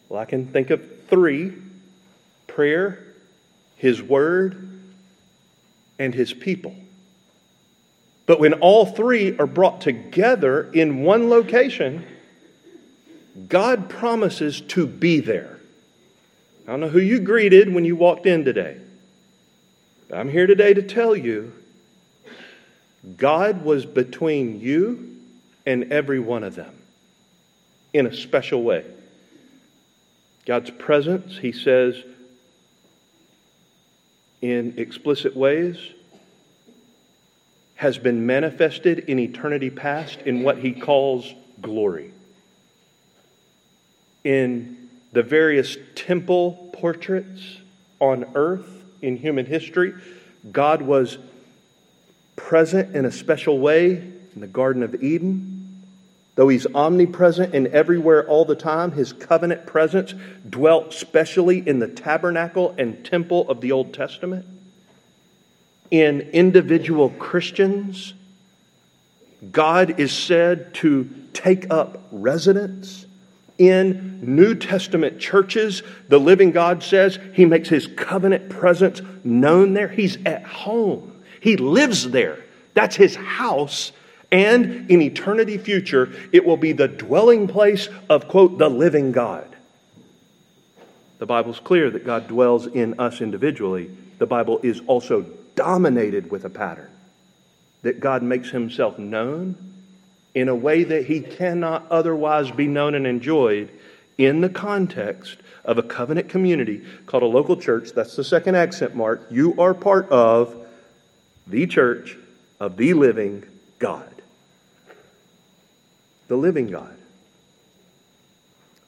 [0.09, 1.53] Well, I can think of three
[2.47, 3.05] prayer,
[3.77, 4.69] His Word,
[5.99, 6.75] and His people.
[8.25, 12.07] But when all three are brought together in one location,
[13.49, 15.56] God promises to be there.
[16.67, 18.77] I don't know who you greeted when you walked in today.
[20.13, 21.53] I'm here today to tell you
[23.17, 25.17] God was between you
[25.65, 26.75] and every one of them
[27.93, 28.85] in a special way.
[30.45, 32.03] God's presence, he says,
[34.43, 35.79] in explicit ways,
[37.77, 42.11] has been manifested in eternity past in what he calls glory.
[44.25, 44.86] In
[45.17, 47.57] the various temple portraits
[48.01, 48.69] on earth
[49.01, 49.95] in human history,
[50.53, 51.17] God was
[52.37, 55.87] present in a special way in the Garden of Eden.
[56.35, 60.13] Though he's omnipresent and everywhere all the time, his covenant presence
[60.51, 64.45] dwelt specially in the tabernacle and temple of the Old Testament.
[65.91, 68.13] In individual Christians,
[69.51, 73.06] God is said to take up residence.
[73.59, 79.89] In New Testament churches, the living God says he makes his covenant presence known there.
[79.89, 81.23] He's at home.
[81.41, 82.39] He lives there.
[82.75, 83.93] That's his house.
[84.31, 89.47] And in eternity future, it will be the dwelling place of, quote, the living God.
[91.19, 93.91] The Bible's clear that God dwells in us individually.
[94.19, 95.23] The Bible is also
[95.55, 96.91] dominated with a pattern
[97.83, 99.57] that God makes himself known
[100.37, 103.71] in a way that he cannot otherwise be known and enjoyed
[104.19, 107.93] in the context of a covenant community called a local church.
[107.93, 109.27] That's the second accent mark.
[109.31, 110.55] You are part of
[111.47, 112.19] the church
[112.61, 113.45] of the living
[113.79, 114.13] God.
[116.29, 116.95] The living God.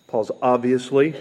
[0.07, 1.16] Paul's obviously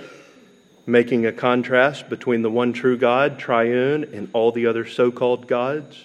[0.86, 5.47] making a contrast between the one true God, triune, and all the other so called
[5.47, 6.03] gods.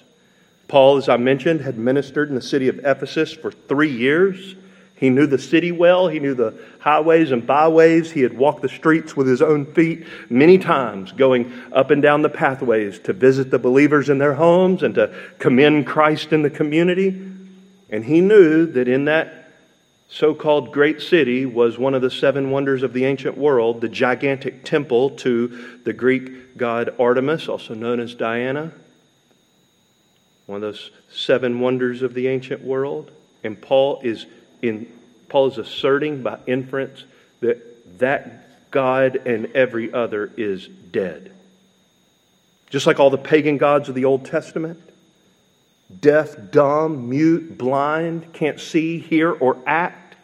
[0.73, 4.57] Paul, as I mentioned, had ministered in the city of Ephesus for three years.
[4.97, 6.09] He knew the city well.
[6.09, 8.11] He knew the highways and byways.
[8.11, 12.23] He had walked the streets with his own feet many times, going up and down
[12.23, 16.49] the pathways to visit the believers in their homes and to commend Christ in the
[16.49, 17.09] community.
[17.91, 19.51] And he knew that in that
[20.09, 23.91] so called great city was one of the seven wonders of the ancient world, the
[23.91, 28.73] gigantic temple to the Greek god Artemis, also known as Diana.
[30.53, 33.11] One of those seven wonders of the ancient world.
[33.43, 34.27] And Paul is
[34.61, 34.87] in
[35.31, 37.05] Paul is asserting by inference
[37.41, 41.33] that that God and every other is dead.
[42.69, 44.79] Just like all the pagan gods of the Old Testament
[46.03, 50.17] deaf, dumb, mute, blind, can't see, hear, or act,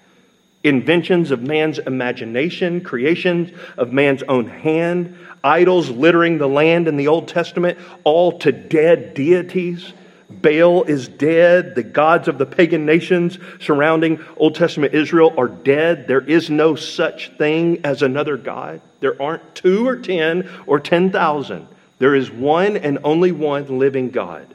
[0.62, 7.08] inventions of man's imagination, creations of man's own hand, idols littering the land in the
[7.08, 9.94] Old Testament, all to dead deities
[10.30, 11.74] Baal is dead.
[11.74, 16.06] The gods of the pagan nations surrounding Old Testament Israel are dead.
[16.06, 18.80] There is no such thing as another God.
[19.00, 21.66] There aren't two or ten or ten thousand.
[21.98, 24.54] There is one and only one living God.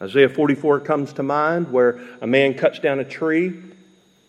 [0.00, 3.54] Isaiah 44 comes to mind where a man cuts down a tree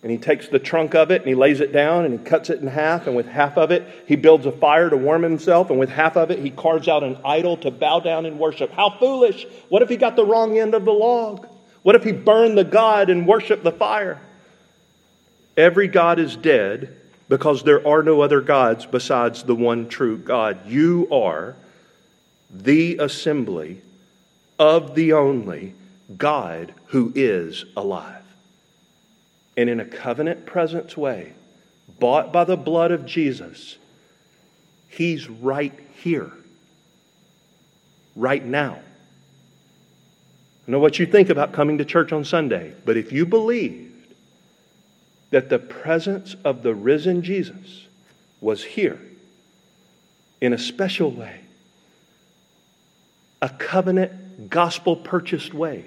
[0.01, 2.49] and he takes the trunk of it and he lays it down and he cuts
[2.49, 3.05] it in half.
[3.05, 5.69] And with half of it, he builds a fire to warm himself.
[5.69, 8.71] And with half of it, he carves out an idol to bow down and worship.
[8.71, 9.45] How foolish!
[9.67, 11.47] What if he got the wrong end of the log?
[11.83, 14.21] What if he burned the God and worshiped the fire?
[15.57, 16.95] Every God is dead
[17.27, 20.65] because there are no other gods besides the one true God.
[20.65, 21.55] You are
[22.49, 23.81] the assembly
[24.57, 25.73] of the only
[26.17, 28.18] God who is alive
[29.59, 31.33] and in a covenant presence way,
[31.99, 33.77] bought by the blood of Jesus,
[34.87, 36.31] He's right here,
[38.15, 38.79] right now.
[40.65, 44.13] I know what you think about coming to church on Sunday, but if you believed
[45.31, 47.85] that the presence of the risen Jesus
[48.39, 49.01] was here
[50.39, 51.41] in a special way,
[53.41, 55.83] a covenant, gospel purchased way,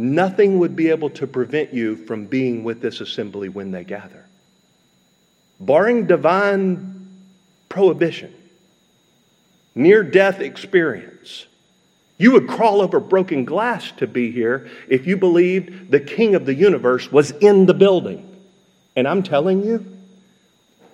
[0.00, 4.24] nothing would be able to prevent you from being with this assembly when they gather.
[5.60, 7.06] Barring divine
[7.68, 8.34] prohibition,
[9.74, 11.46] near death experience,
[12.16, 16.46] you would crawl over broken glass to be here if you believed the king of
[16.46, 18.26] the universe was in the building.
[18.96, 19.84] And I'm telling you,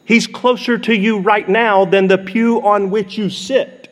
[0.05, 3.89] he's closer to you right now than the pew on which you sit.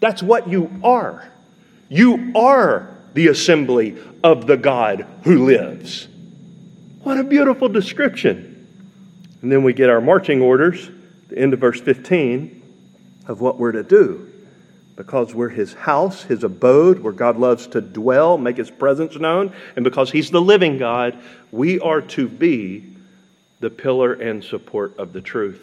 [0.00, 1.28] That's what you are.
[1.88, 6.06] You are the assembly of the God who lives.
[7.02, 8.64] What a beautiful description.
[9.42, 10.88] And then we get our marching orders,
[11.26, 12.62] the end of verse 15,
[13.26, 14.30] of what we're to do.
[14.94, 19.52] Because we're his house, his abode, where God loves to dwell, make his presence known,
[19.74, 21.18] and because he's the living God,
[21.50, 22.84] we are to be
[23.58, 25.60] the pillar and support of the truth.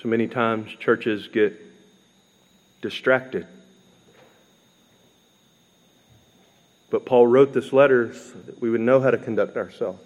[0.00, 1.65] So many times churches get
[2.82, 3.46] distracted.
[6.90, 10.02] But Paul wrote this letter so that we would know how to conduct ourselves.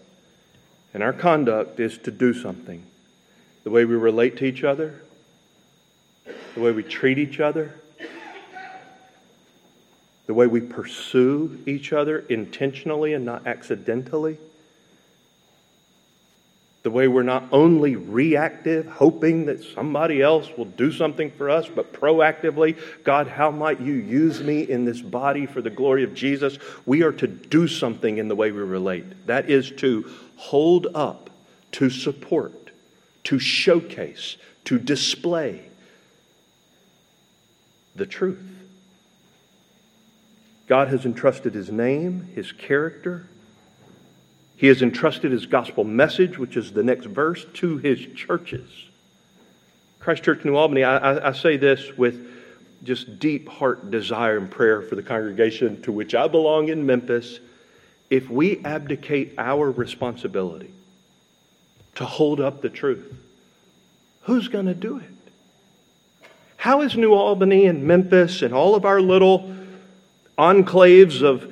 [0.93, 2.85] And our conduct is to do something.
[3.65, 5.03] The way we relate to each other,
[6.55, 7.75] the way we treat each other,
[10.27, 14.39] the way we pursue each other intentionally and not accidentally
[16.83, 21.69] the way we're not only reactive, hoping that somebody else will do something for us,
[21.69, 26.15] but proactively, God, how might you use me in this body for the glory of
[26.15, 26.59] Jesus?
[26.87, 29.27] We are to do something in the way we relate.
[29.27, 31.29] That is to hold up,
[31.73, 32.71] to support,
[33.25, 35.61] to showcase, to display
[37.95, 38.47] the truth.
[40.67, 43.27] God has entrusted his name, his character,
[44.61, 48.69] he has entrusted his gospel message, which is the next verse, to his churches.
[50.01, 52.31] Christ Church New Albany, I, I, say this with
[52.85, 57.41] just deep heart desire and prayer for the congregation to which I belong in Memphis.
[58.11, 60.75] If we abdicate our responsibility
[61.95, 63.17] to hold up the truth,
[64.25, 65.05] who's going to do it?
[66.57, 69.55] How is New Albany and Memphis and all of our little
[70.37, 71.51] enclaves of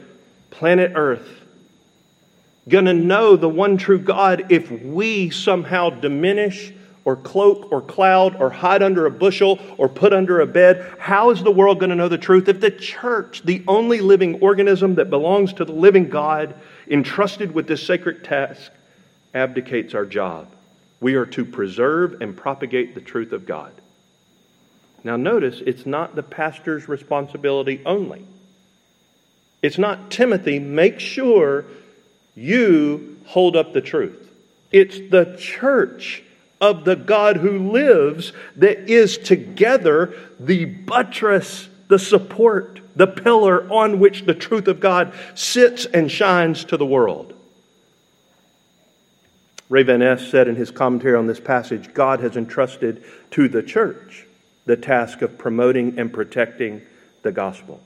[0.51, 1.38] planet Earth
[2.69, 6.73] going to know the one true God if we somehow diminish
[7.05, 10.95] or cloak or cloud or hide under a bushel or put under a bed?
[10.99, 14.41] How is the world going to know the truth if the church, the only living
[14.41, 16.55] organism that belongs to the living God,
[16.87, 18.71] entrusted with this sacred task,
[19.33, 20.49] abdicates our job?
[21.01, 23.73] We are to preserve and propagate the truth of God.
[25.05, 28.27] Now, notice it's not the pastor's responsibility only.
[29.63, 31.65] It's not Timothy, make sure
[32.39, 34.31] you hold up the truth.
[34.71, 36.23] It's the church
[36.61, 43.99] of the God who lives that is together the buttress, the support, the pillar on
[43.99, 47.35] which the truth of God sits and shines to the world.
[49.69, 53.63] Ray Van Neste said in his commentary on this passage God has entrusted to the
[53.63, 54.27] church
[54.65, 56.83] the task of promoting and protecting
[57.23, 57.81] the gospel.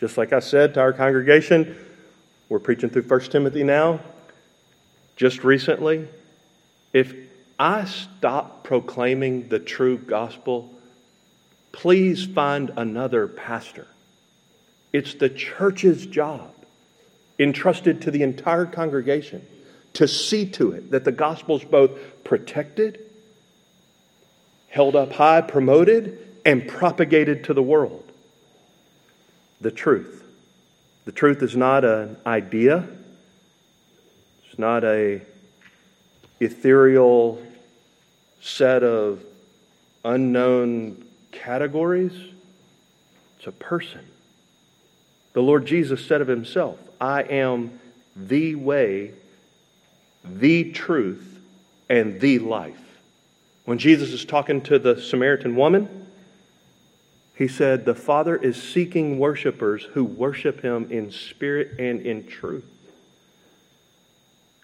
[0.00, 1.76] Just like I said to our congregation,
[2.48, 4.00] we're preaching through 1 Timothy now.
[5.16, 6.08] Just recently,
[6.92, 7.14] if
[7.58, 10.72] I stop proclaiming the true gospel,
[11.72, 13.86] please find another pastor.
[14.92, 16.50] It's the church's job,
[17.38, 19.44] entrusted to the entire congregation,
[19.94, 23.00] to see to it that the gospel is both protected,
[24.68, 28.10] held up high, promoted, and propagated to the world.
[29.60, 30.22] The truth.
[31.08, 32.86] The truth is not an idea.
[34.44, 35.22] It's not a
[36.38, 37.42] ethereal
[38.42, 39.24] set of
[40.04, 41.02] unknown
[41.32, 42.12] categories.
[43.38, 44.04] It's a person.
[45.32, 47.80] The Lord Jesus said of himself, I am
[48.14, 49.12] the way,
[50.22, 51.40] the truth,
[51.88, 52.98] and the life.
[53.64, 55.97] When Jesus is talking to the Samaritan woman,
[57.38, 62.64] he said, The Father is seeking worshipers who worship him in spirit and in truth.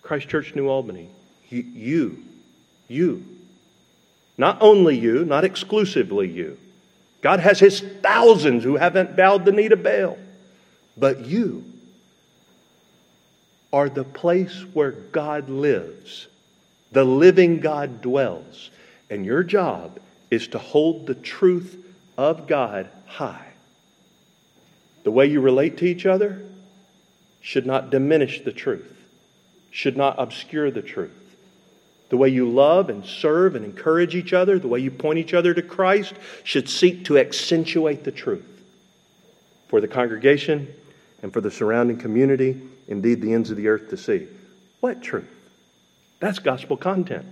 [0.02, 1.08] Christ Church New Albany,
[1.48, 2.18] you,
[2.88, 3.24] you,
[4.36, 6.58] not only you, not exclusively you.
[7.22, 10.18] God has his thousands who haven't bowed the knee to Baal.
[10.96, 11.64] But you
[13.72, 16.26] are the place where God lives.
[16.90, 18.70] The living God dwells.
[19.08, 21.83] And your job is to hold the truth
[22.16, 23.46] of God high.
[25.04, 26.42] The way you relate to each other
[27.40, 29.06] should not diminish the truth,
[29.70, 31.12] should not obscure the truth.
[32.08, 35.34] The way you love and serve and encourage each other, the way you point each
[35.34, 38.62] other to Christ, should seek to accentuate the truth
[39.68, 40.72] for the congregation
[41.22, 44.26] and for the surrounding community, indeed the ends of the earth to see.
[44.80, 45.28] What truth?
[46.20, 47.26] That's gospel content.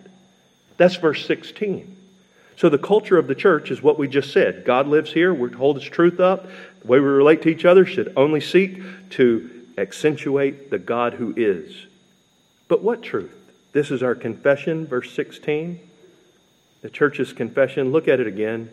[0.77, 1.97] That's verse 16.
[2.57, 4.65] So, the culture of the church is what we just said.
[4.65, 5.33] God lives here.
[5.33, 6.47] We're hold His truth up.
[6.81, 11.33] The way we relate to each other should only seek to accentuate the God who
[11.37, 11.87] is.
[12.69, 13.35] But what truth?
[13.73, 15.81] This is our confession, verse 16.
[16.83, 17.93] The church's confession.
[17.93, 18.71] Look at it again.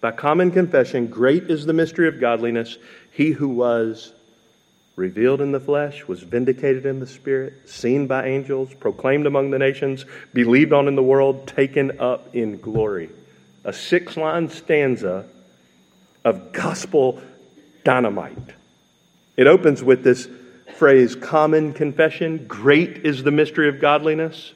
[0.00, 2.78] By common confession, great is the mystery of godliness.
[3.10, 4.12] He who was
[4.98, 9.58] revealed in the flesh, was vindicated in the spirit, seen by angels, proclaimed among the
[9.58, 13.08] nations, believed on in the world, taken up in glory.
[13.64, 15.24] A six line stanza
[16.24, 17.22] of gospel
[17.84, 18.36] dynamite.
[19.36, 20.28] It opens with this
[20.74, 24.52] phrase common confession great is the mystery of godliness.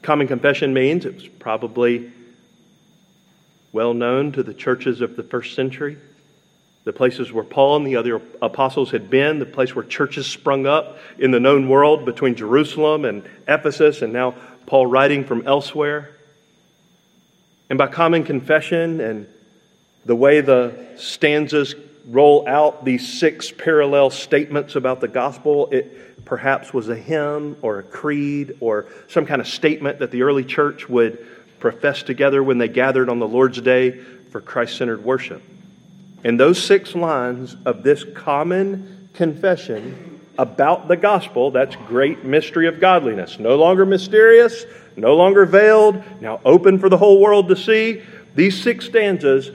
[0.00, 2.12] Common confession means it was probably
[3.72, 5.96] well known to the churches of the first century
[6.84, 10.66] the places where Paul and the other apostles had been, the place where churches sprung
[10.66, 14.34] up in the known world between Jerusalem and Ephesus, and now
[14.66, 16.10] Paul writing from elsewhere.
[17.70, 19.26] And by common confession and
[20.04, 21.74] the way the stanzas
[22.08, 27.78] roll out these six parallel statements about the gospel, it perhaps was a hymn or
[27.78, 31.24] a creed or some kind of statement that the early church would
[31.60, 35.42] profess together when they gathered on the Lord's day for Christ centered worship.
[36.24, 42.80] And those six lines of this common confession about the gospel, that's great mystery of
[42.80, 43.38] godliness.
[43.38, 44.64] No longer mysterious,
[44.96, 48.02] no longer veiled, now open for the whole world to see.
[48.34, 49.50] These six stanzas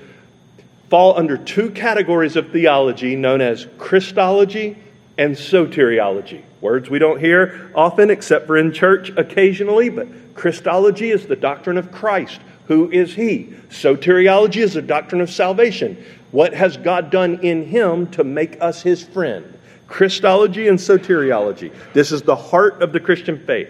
[0.90, 4.78] fall under two categories of theology known as Christology
[5.18, 6.44] and soteriology.
[6.62, 11.78] Words we don't hear often except for in church occasionally, but Christology is the doctrine
[11.78, 12.40] of Christ.
[12.68, 13.54] Who is He?
[13.70, 16.04] Soteriology is the doctrine of salvation.
[16.32, 19.58] What has God done in him to make us his friend?
[19.88, 21.74] Christology and soteriology.
[21.94, 23.70] This is the heart of the Christian faith.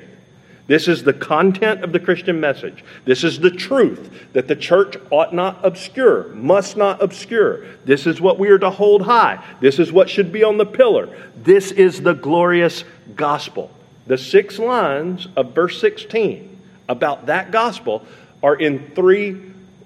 [0.65, 2.83] This is the content of the Christian message.
[3.05, 7.65] This is the truth that the church ought not obscure, must not obscure.
[7.85, 9.41] This is what we are to hold high.
[9.61, 11.07] This is what should be on the pillar.
[11.37, 12.83] This is the glorious
[13.15, 13.71] gospel.
[14.07, 16.57] The six lines of verse 16
[16.89, 18.05] about that gospel
[18.41, 19.41] are in three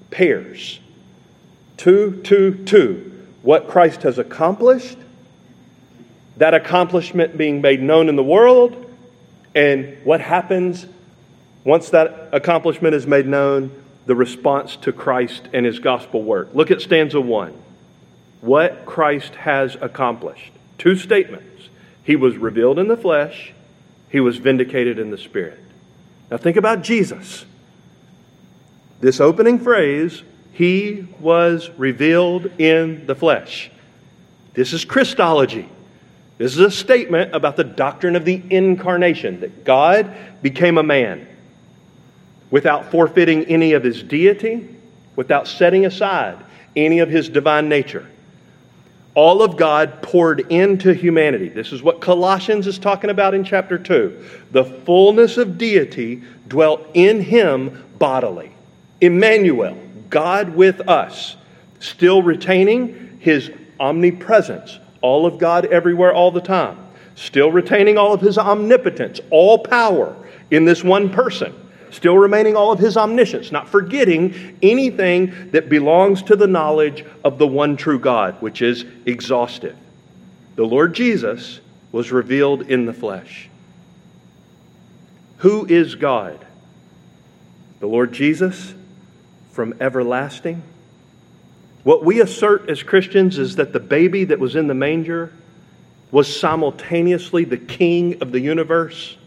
[0.10, 0.80] pairs
[1.78, 3.08] two, two, two.
[3.42, 5.00] What Christ has accomplished,
[6.38, 8.86] that accomplishment being made known in the world,
[9.56, 10.86] and what happens
[11.64, 13.72] once that accomplishment is made known,
[14.06, 16.50] the response to Christ and his gospel work.
[16.54, 17.54] Look at stanza one.
[18.42, 20.52] What Christ has accomplished.
[20.78, 21.70] Two statements.
[22.04, 23.54] He was revealed in the flesh,
[24.10, 25.60] he was vindicated in the spirit.
[26.30, 27.46] Now think about Jesus.
[29.02, 30.22] This opening phrase,
[30.54, 33.72] he was revealed in the flesh.
[34.54, 35.68] This is Christology.
[36.38, 41.28] This is a statement about the doctrine of the incarnation, that God became a man
[42.52, 44.68] without forfeiting any of his deity,
[45.16, 46.38] without setting aside
[46.76, 48.08] any of his divine nature.
[49.16, 51.50] All of God poured into humanity.
[51.50, 54.26] This is what Colossians is talking about in chapter 2.
[54.52, 58.52] The fullness of deity dwelt in him bodily.
[59.02, 59.78] Emmanuel,
[60.10, 61.36] God with us,
[61.80, 66.78] still retaining his omnipresence, all of God everywhere, all the time,
[67.16, 70.16] still retaining all of his omnipotence, all power
[70.52, 71.54] in this one person,
[71.90, 77.40] still remaining all of his omniscience, not forgetting anything that belongs to the knowledge of
[77.40, 79.76] the one true God, which is exhaustive.
[80.56, 81.60] The Lord Jesus
[81.92, 83.50] was revealed in the flesh.
[85.38, 86.46] Who is God?
[87.80, 88.76] The Lord Jesus
[89.52, 90.64] from everlasting
[91.84, 95.32] what we assert as Christians is that the baby that was in the manger
[96.12, 99.18] was simultaneously the king of the universe.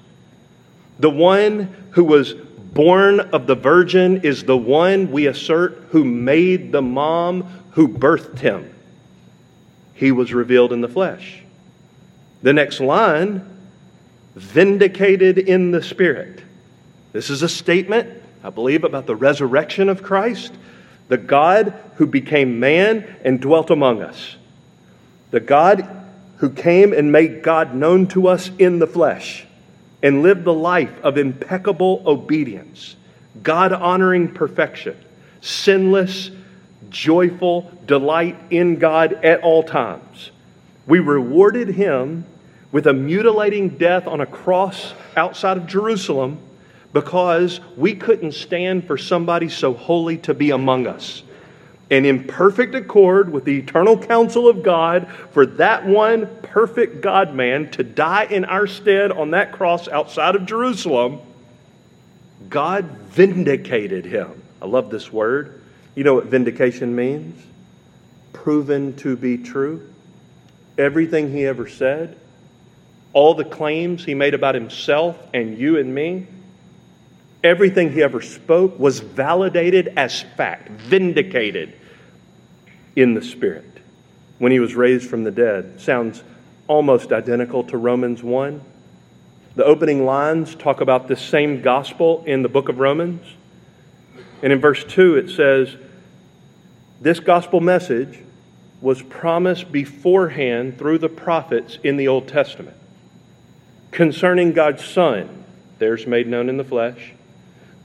[1.01, 6.71] The one who was born of the virgin is the one we assert who made
[6.71, 8.73] the mom who birthed him.
[9.95, 11.43] He was revealed in the flesh.
[12.43, 13.49] The next line,
[14.35, 16.43] vindicated in the spirit.
[17.13, 20.53] This is a statement, I believe, about the resurrection of Christ
[21.09, 24.37] the God who became man and dwelt among us,
[25.31, 25.87] the God
[26.39, 29.47] who came and made God known to us in the flesh
[30.03, 32.97] and lived the life of impeccable obedience,
[33.43, 34.97] God honoring perfection,
[35.41, 36.31] sinless,
[36.91, 40.31] joyful delight in God at all times.
[40.87, 42.25] We rewarded him
[42.73, 46.39] with a mutilating death on a cross outside of Jerusalem
[46.95, 51.25] because we couldn't stand for somebody so holy to be among us.
[51.91, 57.35] And in perfect accord with the eternal counsel of God, for that one perfect God
[57.35, 61.21] man to die in our stead on that cross outside of Jerusalem,
[62.49, 64.41] God vindicated him.
[64.63, 65.61] I love this word.
[65.97, 67.45] You know what vindication means?
[68.33, 69.91] Proven to be true.
[70.79, 72.17] Everything he ever said,
[73.13, 76.27] all the claims he made about himself and you and me,
[77.45, 81.75] Everything he ever spoke was validated as fact, vindicated
[82.97, 83.65] in the Spirit
[84.39, 85.81] when he was raised from the dead.
[85.81, 86.25] Sounds
[86.67, 88.61] almost identical to Romans 1.
[89.55, 93.25] The opening lines talk about the same gospel in the book of Romans.
[94.43, 95.77] And in verse 2, it says,
[97.01, 98.19] This gospel message
[98.81, 102.77] was promised beforehand through the prophets in the Old Testament
[103.95, 105.45] concerning God's Son,
[105.79, 107.14] there's made known in the flesh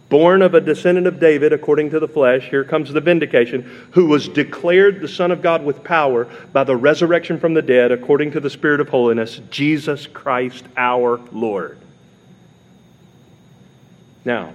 [0.09, 4.07] born of a descendant of David according to the flesh, here comes the vindication, who
[4.07, 8.31] was declared the Son of God with power by the resurrection from the dead according
[8.31, 11.77] to the Spirit of holiness, Jesus Christ our Lord.
[14.25, 14.53] Now,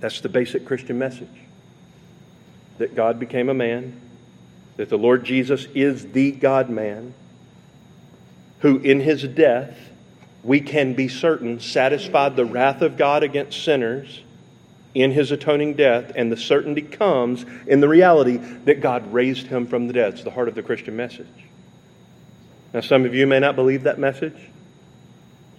[0.00, 1.28] that's the basic Christian message
[2.78, 4.00] that God became a man,
[4.76, 7.14] that the Lord Jesus is the God man,
[8.60, 9.76] who in his death
[10.42, 14.22] we can be certain satisfied the wrath of God against sinners
[15.02, 19.66] in his atoning death, and the certainty comes in the reality that God raised him
[19.66, 20.14] from the dead.
[20.14, 21.26] It's the heart of the Christian message.
[22.74, 24.36] Now, some of you may not believe that message.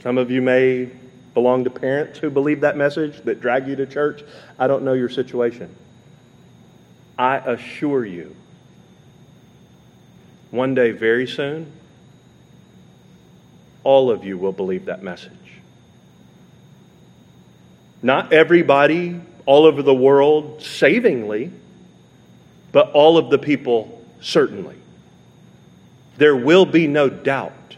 [0.04, 0.90] Some of you may
[1.34, 4.24] belong to parents who believe that message that drag you to church.
[4.58, 5.74] I don't know your situation.
[7.18, 8.36] I assure you,
[10.52, 11.72] one day very soon,
[13.86, 15.32] all of you will believe that message.
[18.02, 21.52] Not everybody all over the world savingly,
[22.72, 24.76] but all of the people certainly.
[26.18, 27.76] There will be no doubt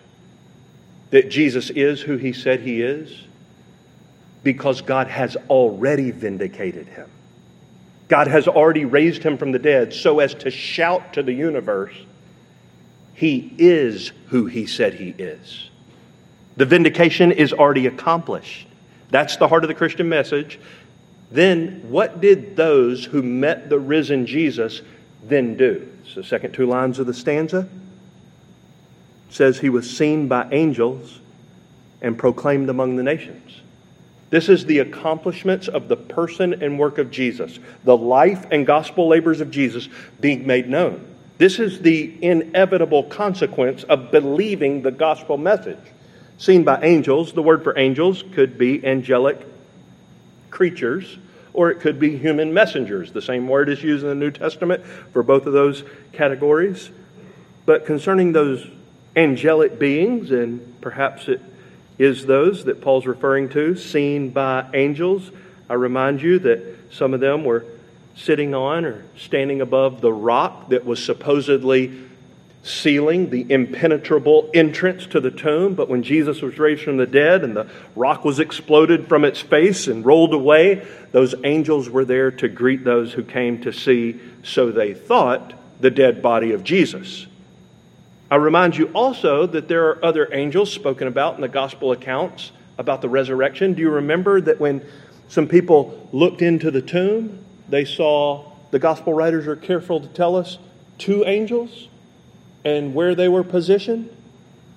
[1.12, 3.24] that Jesus is who he said he is,
[4.44, 7.10] because God has already vindicated him.
[8.10, 11.96] God has already raised him from the dead so as to shout to the universe,
[13.14, 15.70] He is who He said He is.
[16.58, 18.68] The vindication is already accomplished.
[19.10, 20.60] That's the heart of the Christian message.
[21.32, 24.82] Then, what did those who met the risen Jesus
[25.24, 25.90] then do?
[26.04, 27.70] It's the second two lines of the stanza.
[29.30, 31.20] It says he was seen by angels
[32.02, 33.62] and proclaimed among the nations.
[34.30, 39.08] This is the accomplishments of the person and work of Jesus, the life and gospel
[39.08, 39.88] labors of Jesus
[40.20, 41.06] being made known.
[41.38, 45.80] This is the inevitable consequence of believing the gospel message.
[46.38, 49.40] Seen by angels, the word for angels could be angelic
[50.52, 51.18] creatures
[51.54, 53.12] or it could be human messengers.
[53.12, 55.84] The same word is used in the New Testament for both of those
[56.14, 56.90] categories.
[57.66, 58.68] But concerning those
[59.16, 61.42] angelic beings, and perhaps it
[61.98, 65.32] is those that Paul's referring to, seen by angels.
[65.70, 67.66] I remind you that some of them were
[68.16, 71.88] sitting on or standing above the rock that was supposedly
[72.64, 75.74] sealing the impenetrable entrance to the tomb.
[75.74, 79.42] But when Jesus was raised from the dead and the rock was exploded from its
[79.42, 84.20] face and rolled away, those angels were there to greet those who came to see,
[84.44, 87.26] so they thought, the dead body of Jesus.
[88.30, 92.52] I remind you also that there are other angels spoken about in the gospel accounts
[92.78, 93.74] about the resurrection.
[93.74, 94.86] Do you remember that when
[95.28, 100.36] some people looked into the tomb, they saw, the gospel writers are careful to tell
[100.36, 100.60] us,
[100.98, 101.88] two angels
[102.64, 104.10] and where they were positioned?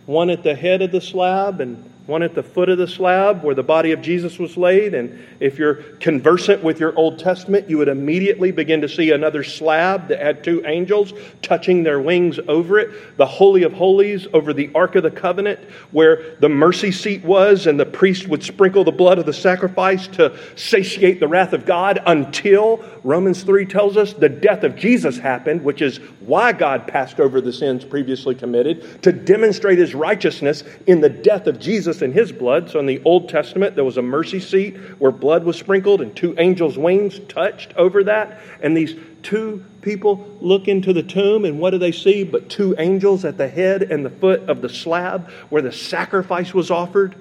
[0.06, 3.42] One at the head of the slab and one at the foot of the slab
[3.42, 4.92] where the body of Jesus was laid.
[4.92, 9.42] And if you're conversant with your Old Testament, you would immediately begin to see another
[9.42, 13.16] slab that had two angels touching their wings over it.
[13.16, 15.60] The Holy of Holies over the Ark of the Covenant,
[15.92, 20.06] where the mercy seat was, and the priest would sprinkle the blood of the sacrifice
[20.08, 25.16] to satiate the wrath of God until Romans 3 tells us the death of Jesus
[25.16, 30.64] happened, which is why God passed over the sins previously committed, to demonstrate his righteousness
[30.86, 32.70] in the death of Jesus Jesus in his blood.
[32.70, 36.14] So in the Old Testament, there was a mercy seat where blood was sprinkled and
[36.14, 38.40] two angels' wings touched over that.
[38.62, 42.24] And these two people look into the tomb, and what do they see?
[42.24, 46.52] But two angels at the head and the foot of the slab where the sacrifice
[46.52, 47.14] was offered.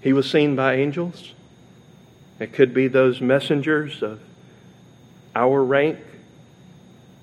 [0.00, 1.32] He was seen by angels.
[2.38, 4.20] It could be those messengers of
[5.34, 5.98] our rank,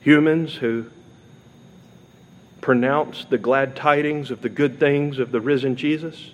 [0.02, 0.86] humans who
[2.62, 6.32] pronounce the glad tidings of the good things of the risen Jesus.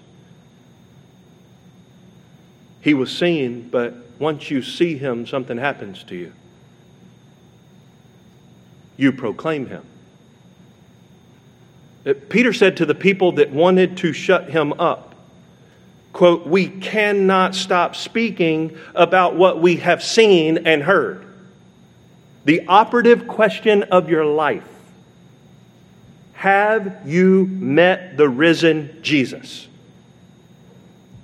[2.88, 6.32] He was seen, but once you see him, something happens to you.
[8.96, 9.84] You proclaim him.
[12.06, 15.16] Uh, Peter said to the people that wanted to shut him up,
[16.14, 21.26] quote, We cannot stop speaking about what we have seen and heard.
[22.46, 24.64] The operative question of your life
[26.36, 29.68] Have you met the risen Jesus?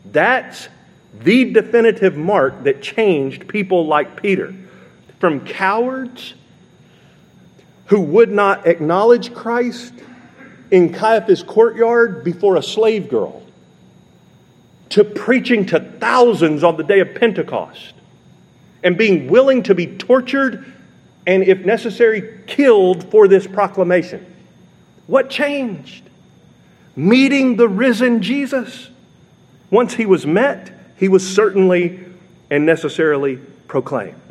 [0.03, 0.68] That's
[1.14, 4.53] the definitive mark that changed people like Peter
[5.20, 6.34] from cowards
[7.88, 9.93] who would not acknowledge Christ
[10.72, 13.43] in Caiaphas' courtyard before a slave girl
[14.89, 17.93] to preaching to thousands on the day of Pentecost
[18.84, 20.66] and being willing to be tortured
[21.26, 24.26] and, if necessary, killed for this proclamation.
[25.07, 26.09] What changed?
[26.95, 28.89] Meeting the risen Jesus.
[29.70, 30.72] Once he was met,
[31.03, 31.99] he was certainly
[32.49, 33.35] and necessarily
[33.67, 34.21] proclaimed.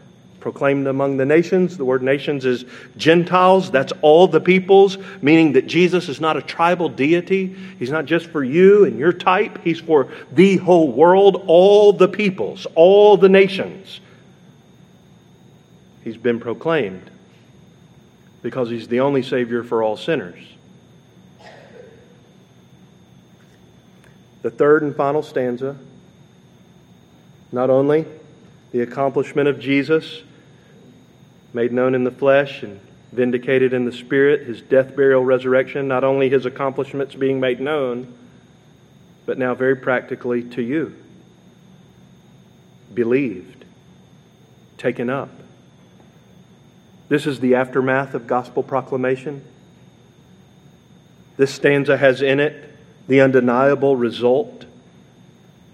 [0.41, 1.77] Proclaimed among the nations.
[1.77, 2.65] The word nations is
[2.97, 3.71] Gentiles.
[3.71, 7.55] That's all the peoples, meaning that Jesus is not a tribal deity.
[7.79, 12.09] He's not just for you and your type, He's for the whole world, all the
[12.09, 14.01] peoples, all the nations.
[16.05, 17.11] He's been proclaimed
[18.41, 20.43] because He's the only Savior for all sinners.
[24.41, 25.77] The third and final stanza
[27.53, 28.07] not only
[28.73, 30.23] the accomplishment of Jesus,
[31.53, 32.81] made known in the flesh and
[33.13, 38.13] vindicated in the spirit, his death, burial, resurrection, not only his accomplishments being made known,
[39.27, 40.97] but now very practically to you.
[42.93, 43.65] Believed,
[44.79, 45.31] taken up.
[47.09, 49.45] This is the aftermath of gospel proclamation.
[51.37, 52.71] This stanza has in it
[53.07, 54.65] the undeniable result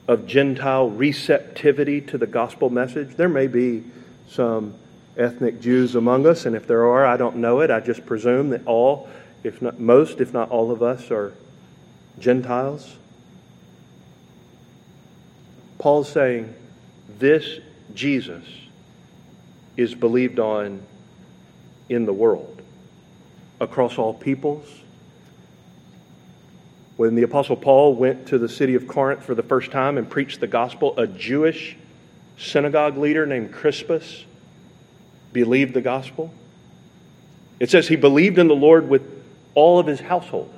[0.08, 3.14] of Gentile receptivity to the gospel message.
[3.14, 3.84] There may be
[4.26, 4.74] some
[5.18, 7.70] ethnic Jews among us, and if there are, I don't know it.
[7.70, 9.08] I just presume that all,
[9.44, 11.34] if not most, if not all of us, are
[12.18, 12.96] Gentiles.
[15.78, 16.54] Paul's saying
[17.18, 17.60] this
[17.94, 18.44] Jesus
[19.76, 20.82] is believed on
[21.88, 22.62] in the world,
[23.60, 24.66] across all peoples.
[26.98, 30.10] When the Apostle Paul went to the city of Corinth for the first time and
[30.10, 31.76] preached the gospel, a Jewish
[32.36, 34.24] synagogue leader named Crispus
[35.32, 36.34] believed the gospel.
[37.60, 39.02] It says he believed in the Lord with
[39.54, 40.52] all of his household.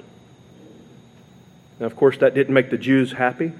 [1.78, 3.52] Now, of course, that didn't make the Jews happy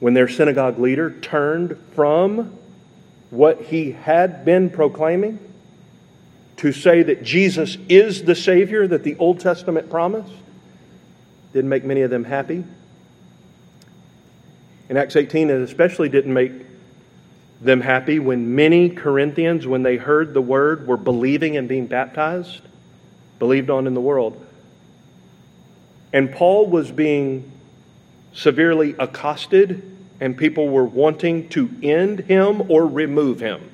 [0.00, 2.56] when their synagogue leader turned from
[3.28, 5.38] what he had been proclaiming
[6.56, 10.32] to say that Jesus is the Savior that the Old Testament promised.
[11.52, 12.64] Didn't make many of them happy.
[14.88, 16.52] In Acts 18, it especially didn't make
[17.60, 22.60] them happy when many Corinthians, when they heard the word, were believing and being baptized,
[23.38, 24.44] believed on in the world.
[26.12, 27.50] And Paul was being
[28.34, 29.82] severely accosted,
[30.20, 33.70] and people were wanting to end him or remove him.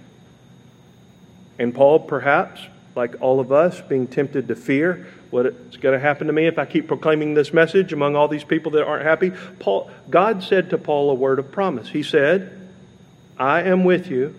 [1.58, 2.60] And Paul, perhaps,
[2.98, 6.58] like all of us, being tempted to fear what's going to happen to me if
[6.58, 9.32] I keep proclaiming this message among all these people that aren't happy.
[9.60, 11.88] Paul, God said to Paul a word of promise.
[11.88, 12.68] He said,
[13.38, 14.34] I am with you.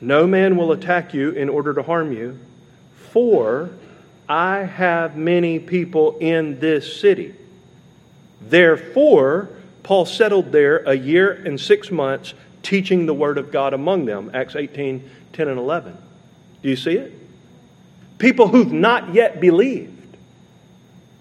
[0.00, 2.38] No man will attack you in order to harm you,
[3.12, 3.70] for
[4.26, 7.34] I have many people in this city.
[8.40, 9.50] Therefore,
[9.82, 14.30] Paul settled there a year and six months teaching the word of God among them.
[14.32, 15.96] Acts 18 10 and 11.
[16.62, 17.12] Do you see it?
[18.18, 20.16] People who've not yet believed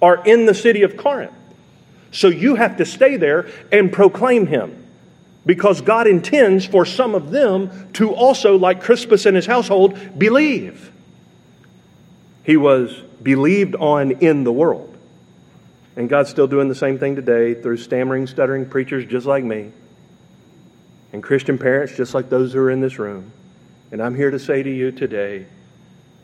[0.01, 1.33] are in the city of Corinth.
[2.11, 4.85] So you have to stay there and proclaim him
[5.45, 10.91] because God intends for some of them to also, like Crispus and his household, believe.
[12.43, 14.95] He was believed on in the world.
[15.95, 19.71] And God's still doing the same thing today through stammering, stuttering preachers just like me,
[21.11, 23.31] and Christian parents just like those who are in this room.
[23.91, 25.45] And I'm here to say to you today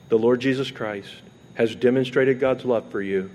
[0.10, 1.10] the Lord Jesus Christ
[1.56, 3.32] has demonstrated God's love for you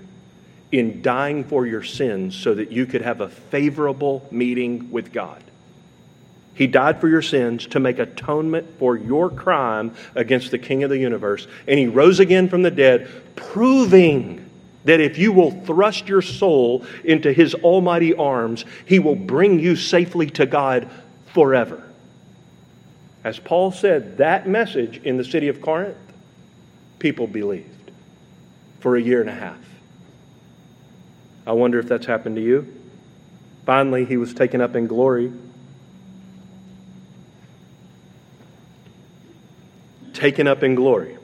[0.71, 5.43] in dying for your sins so that you could have a favorable meeting with God.
[6.53, 10.89] He died for your sins to make atonement for your crime against the King of
[10.89, 11.47] the universe.
[11.67, 14.49] And he rose again from the dead, proving
[14.85, 19.75] that if you will thrust your soul into his almighty arms, he will bring you
[19.75, 20.89] safely to God
[21.33, 21.83] forever.
[23.23, 25.97] As Paul said, that message in the city of Corinth,
[26.99, 27.91] people believed
[28.79, 29.57] for a year and a half.
[31.45, 32.73] I wonder if that's happened to you.
[33.65, 35.31] Finally, he was taken up in glory
[40.21, 41.17] taken up in glory.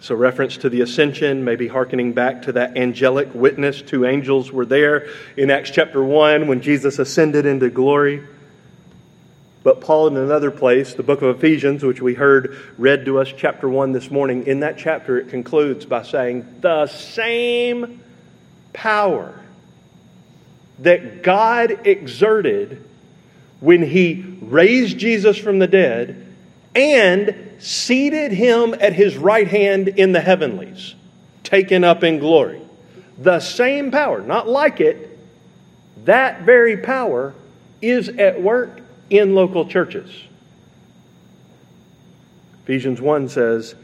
[0.00, 3.80] So, reference to the ascension, maybe hearkening back to that angelic witness.
[3.80, 8.22] Two angels were there in Acts chapter 1 when Jesus ascended into glory.
[9.64, 13.32] But Paul, in another place, the book of Ephesians, which we heard read to us,
[13.34, 18.02] chapter 1 this morning, in that chapter it concludes by saying, The same
[18.74, 19.40] power
[20.80, 22.84] that God exerted
[23.60, 26.26] when he raised Jesus from the dead
[26.74, 30.94] and seated him at his right hand in the heavenlies,
[31.42, 32.60] taken up in glory.
[33.16, 35.18] The same power, not like it,
[36.04, 37.32] that very power
[37.80, 40.10] is at work in local churches.
[42.64, 43.74] Ephesians 1 says,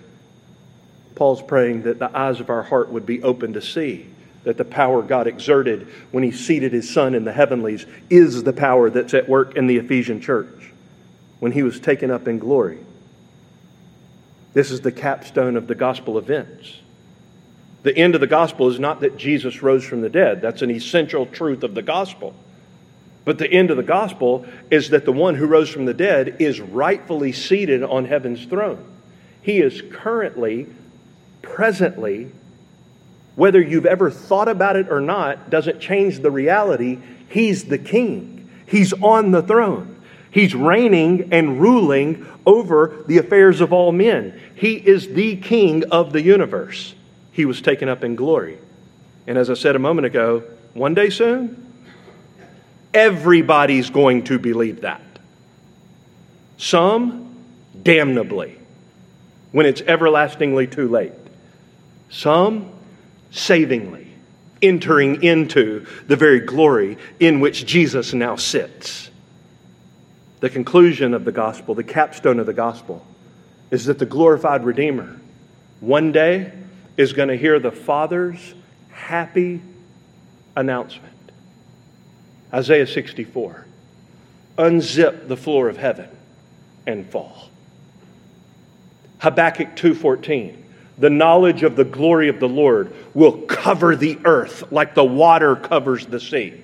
[1.14, 4.07] Paul's praying that the eyes of our heart would be open to see
[4.45, 8.53] that the power God exerted when he seated his son in the heavenlies is the
[8.53, 10.73] power that's at work in the Ephesian church
[11.41, 12.79] when he was taken up in glory.
[14.53, 16.79] This is the capstone of the gospel events.
[17.83, 20.71] The end of the gospel is not that Jesus rose from the dead, that's an
[20.71, 22.35] essential truth of the gospel.
[23.31, 26.39] But the end of the gospel is that the one who rose from the dead
[26.41, 28.85] is rightfully seated on heaven's throne.
[29.41, 30.66] He is currently,
[31.41, 32.33] presently,
[33.37, 36.99] whether you've ever thought about it or not, doesn't change the reality.
[37.28, 40.03] He's the king, he's on the throne.
[40.33, 44.41] He's reigning and ruling over the affairs of all men.
[44.57, 46.97] He is the king of the universe.
[47.31, 48.59] He was taken up in glory.
[49.28, 50.43] And as I said a moment ago,
[50.74, 51.70] one day soon,
[52.95, 55.03] everybody's going to believe that.
[56.59, 57.36] Some
[57.82, 58.59] damnably,
[59.53, 61.12] when it's everlastingly too late.
[62.11, 62.70] Some
[63.30, 64.09] savingly,
[64.61, 69.11] entering into the very glory in which Jesus now sits
[70.41, 73.07] the conclusion of the gospel, the capstone of the gospel,
[73.70, 75.20] is that the glorified Redeemer
[75.80, 76.53] one day
[76.97, 78.55] is going to hear the Father's
[78.91, 79.61] happy
[80.57, 81.09] announcement.
[82.53, 83.66] Isaiah 64.
[84.59, 86.09] unzip the floor of heaven
[86.86, 87.48] and fall.
[89.18, 90.57] Habakkuk 2:14
[90.98, 95.57] The knowledge of the glory of the Lord will cover the earth like the water
[95.57, 96.55] covers the sea.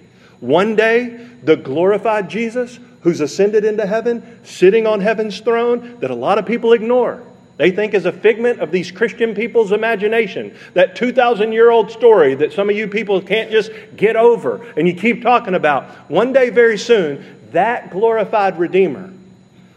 [0.41, 6.15] One day, the glorified Jesus who's ascended into heaven, sitting on heaven's throne that a
[6.15, 7.23] lot of people ignore.
[7.57, 10.55] They think is a figment of these Christian people's imagination.
[10.75, 14.87] That 2,000 year old story that some of you people can't just get over and
[14.87, 15.85] you keep talking about.
[16.11, 19.13] One day, very soon, that glorified Redeemer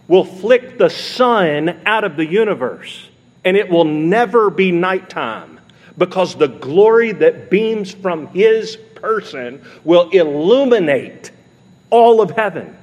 [0.08, 3.08] will flick the sun out of the universe
[3.46, 5.60] and it will never be nighttime
[5.98, 11.32] because the glory that beams from his person will illuminate
[11.90, 12.76] all of heaven.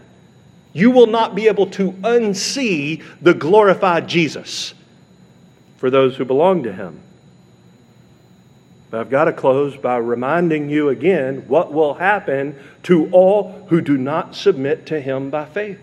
[0.72, 4.74] You will not be able to unsee the glorified Jesus
[5.76, 7.00] for those who belong to him.
[8.90, 13.80] But I've got to close by reminding you again what will happen to all who
[13.80, 15.80] do not submit to him by faith.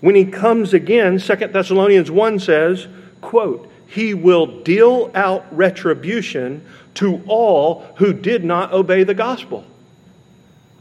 [0.00, 2.88] When he comes again, 2 Thessalonians 1 says,
[3.20, 9.64] quote, he will deal out retribution to all who did not obey the gospel.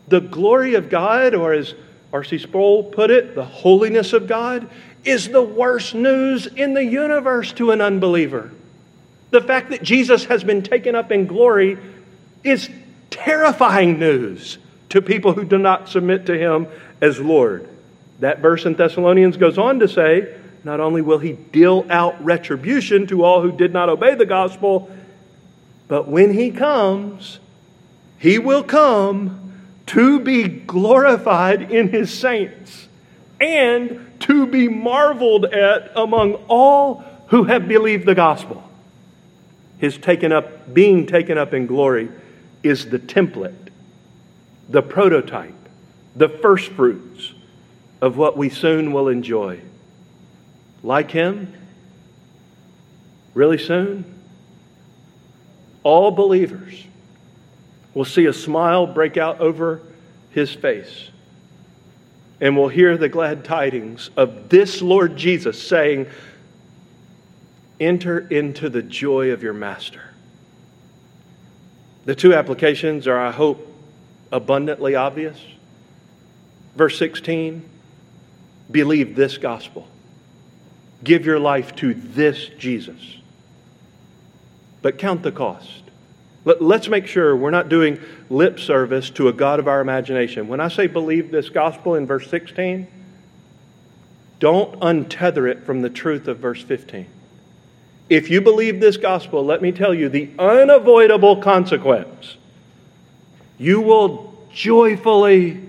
[0.08, 1.74] The glory of God, or as
[2.12, 2.38] R.C.
[2.40, 4.70] Sproul put it, the holiness of God,
[5.06, 8.52] is the worst news in the universe to an unbeliever.
[9.32, 11.78] The fact that Jesus has been taken up in glory
[12.44, 12.70] is
[13.10, 14.58] terrifying news
[14.90, 16.68] to people who do not submit to him
[17.02, 17.68] as Lord.
[18.20, 23.08] That verse in Thessalonians goes on to say, not only will he deal out retribution
[23.08, 24.90] to all who did not obey the gospel,
[25.88, 27.40] but when he comes,
[28.20, 29.52] he will come
[29.88, 32.88] to be glorified in his saints
[33.40, 38.64] and to be marveled at among all who have believed the gospel.
[39.80, 42.10] His taken up, being taken up in glory
[42.62, 43.70] is the template,
[44.70, 45.54] the prototype,
[46.16, 47.34] the first fruits
[48.02, 49.60] of what we soon will enjoy.
[50.84, 51.54] Like him,
[53.34, 54.06] really soon,
[55.84, 56.84] all believers
[57.94, 59.82] will see a smile break out over
[60.32, 61.10] his face
[62.44, 66.08] and will hear the glad tidings of this Lord Jesus saying,
[67.80, 70.02] Enter into the joy of your master.
[72.04, 73.66] The two applications are, I hope,
[74.30, 75.40] abundantly obvious.
[76.76, 77.70] Verse 16
[78.70, 79.88] believe this gospel,
[81.02, 83.00] give your life to this Jesus,
[84.82, 85.83] but count the cost.
[86.46, 90.48] Let, us make sure we're not doing lip service to a God of our imagination.
[90.48, 92.88] When I say believe this gospel in verse 16,
[94.40, 97.08] don't untether it from the truth of verse 15.
[98.10, 102.36] If you believe this gospel, let me tell you the unavoidable consequence.
[103.58, 105.62] You will joyfully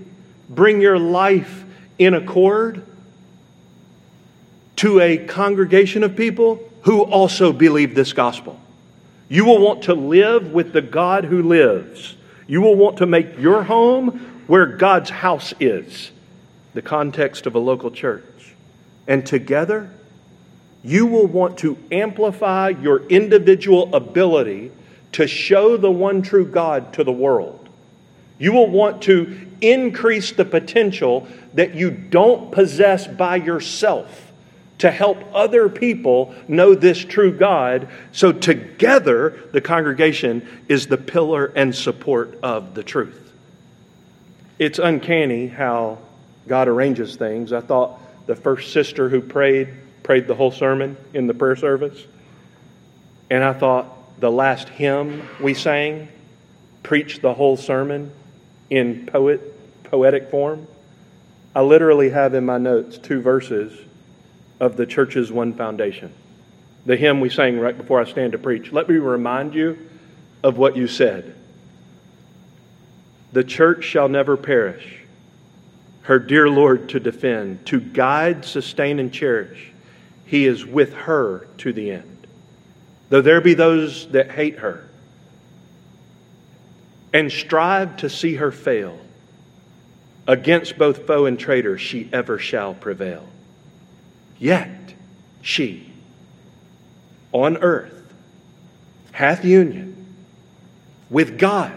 [0.49, 1.64] bring your life
[1.99, 2.85] in accord
[4.77, 8.61] to a congregation of people who also believe this gospel.
[9.29, 12.16] You will want to live with the God who lives.
[12.47, 16.11] You will want to make your home where God's house is,
[16.75, 18.55] the context of a local church.
[19.07, 19.91] And together,
[20.83, 24.70] you will want to amplify your individual ability
[25.12, 27.68] to show the one true God to the world.
[28.39, 34.24] You will want to increase the potential that you don't possess by yourself
[34.85, 37.89] to help other people know this true God.
[38.12, 43.32] So, together, the congregation is the pillar and support of the truth.
[44.59, 46.01] It's uncanny how
[46.47, 47.51] God arranges things.
[47.51, 49.68] I thought the first sister who prayed,
[50.03, 52.05] prayed the whole sermon in the prayer service.
[53.30, 56.09] And I thought the last hymn we sang
[56.82, 58.12] preached the whole sermon
[58.68, 59.41] in poet,
[59.85, 60.66] poetic form.
[61.55, 63.84] I literally have in my notes two verses
[64.61, 66.13] of the church's one foundation.
[66.87, 68.73] The hymn we sang right before I stand to preach.
[68.73, 69.79] Let me remind you
[70.43, 71.35] of what you said.
[73.33, 75.01] The church shall never perish,
[76.03, 79.73] her dear Lord to defend, to guide, sustain, and cherish.
[80.27, 82.27] He is with her to the end.
[83.09, 84.89] Though there be those that hate her
[87.13, 88.99] and strive to see her fail,
[90.27, 93.29] against both foe and traitor she ever shall prevail.
[94.39, 94.95] Yet
[95.43, 95.91] she
[97.32, 97.93] on earth
[99.12, 100.14] hath union
[101.11, 101.72] with God,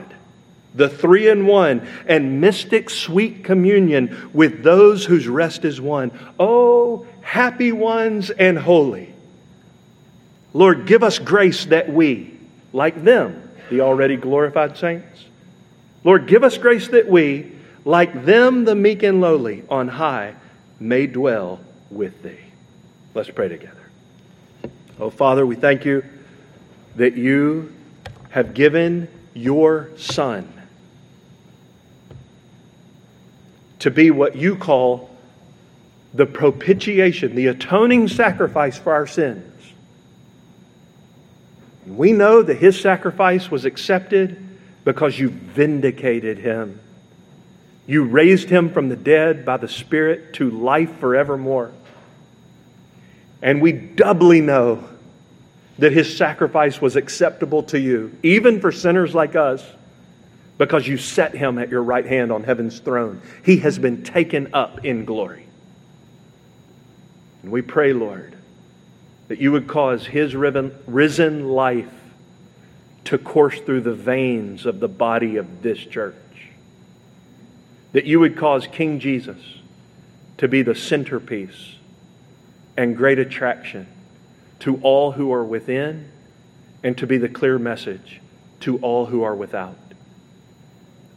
[0.73, 6.11] the three in one, and mystic sweet communion with those whose rest is won.
[6.39, 9.13] Oh, happy ones and holy.
[10.53, 12.33] Lord, give us grace that we,
[12.73, 15.25] like them, the already glorified saints,
[16.03, 17.51] Lord, give us grace that we,
[17.83, 20.35] like them, the meek and lowly on high
[20.79, 21.59] may dwell
[21.91, 22.46] with thee.
[23.17, 23.81] Let's pray together.
[24.99, 26.05] Oh, Father, we thank you
[26.97, 27.73] that you
[28.29, 30.47] have given your Son
[33.79, 35.09] to be what you call
[36.13, 39.73] the propitiation, the atoning sacrifice for our sins.
[41.87, 44.37] We know that his sacrifice was accepted
[44.85, 46.79] because you vindicated him.
[47.87, 51.71] You raised him from the dead by the Spirit to life forevermore.
[53.41, 54.83] And we doubly know
[55.79, 59.63] that his sacrifice was acceptable to you, even for sinners like us,
[60.57, 63.21] because you set him at your right hand on heaven's throne.
[63.45, 65.45] He has been taken up in glory.
[67.43, 68.35] And we pray, Lord,
[69.27, 71.93] that you would cause his risen life
[73.05, 76.15] to course through the veins of the body of this church.
[77.93, 79.37] That you would cause King Jesus
[80.39, 81.76] to be the centerpiece
[82.77, 83.87] and great attraction
[84.59, 86.09] to all who are within
[86.83, 88.21] and to be the clear message
[88.61, 89.75] to all who are without.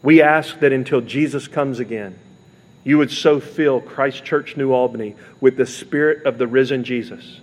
[0.03, 2.19] We ask that until Jesus comes again,
[2.83, 7.41] you would so fill Christ Church New Albany with the Spirit of the risen Jesus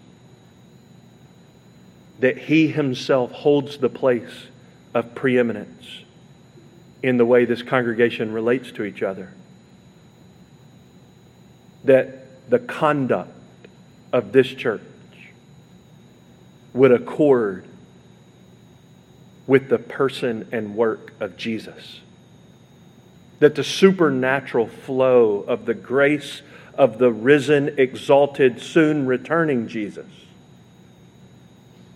[2.19, 4.47] that He Himself holds the place
[4.93, 6.03] of preeminence
[7.03, 9.31] in the way this congregation relates to each other.
[11.83, 13.36] That the conduct
[14.11, 14.81] of this church
[16.73, 17.65] would accord
[19.45, 22.01] with the person and work of Jesus
[23.39, 26.41] that the supernatural flow of the grace
[26.75, 30.05] of the risen, exalted, soon returning Jesus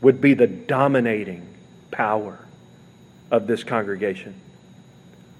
[0.01, 1.47] would be the dominating
[1.91, 2.39] power
[3.29, 4.33] of this congregation.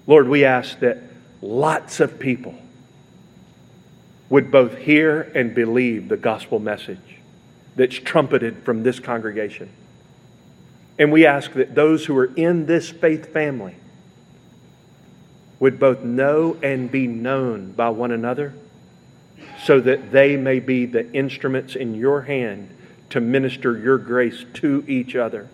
[0.06, 0.98] Lord, we ask that
[1.40, 2.56] lots of people
[4.32, 7.18] would both hear and believe the gospel message
[7.76, 9.68] that's trumpeted from this congregation.
[10.98, 13.74] And we ask that those who are in this faith family
[15.60, 18.54] would both know and be known by one another
[19.64, 22.74] so that they may be the instruments in your hand
[23.10, 25.46] to minister your grace to each other.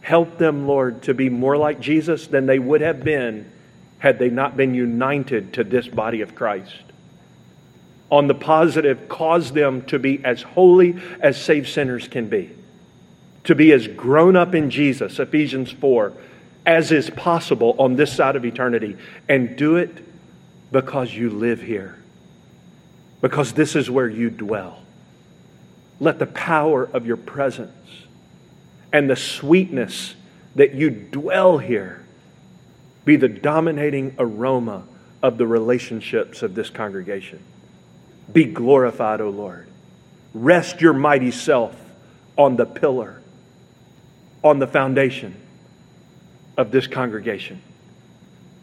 [0.00, 3.52] Help them, Lord, to be more like Jesus than they would have been
[3.98, 6.83] had they not been united to this body of Christ.
[8.10, 12.50] On the positive, cause them to be as holy as saved sinners can be,
[13.44, 16.12] to be as grown up in Jesus, Ephesians 4
[16.66, 18.96] as is possible on this side of eternity
[19.28, 19.90] and do it
[20.72, 21.96] because you live here,
[23.20, 24.82] because this is where you dwell.
[26.00, 27.72] Let the power of your presence
[28.92, 30.14] and the sweetness
[30.56, 32.04] that you dwell here
[33.04, 34.84] be the dominating aroma
[35.22, 37.40] of the relationships of this congregation.
[38.32, 39.68] Be glorified, O Lord.
[40.32, 41.74] Rest your mighty self
[42.36, 43.22] on the pillar,
[44.42, 45.34] on the foundation
[46.56, 47.60] of this congregation.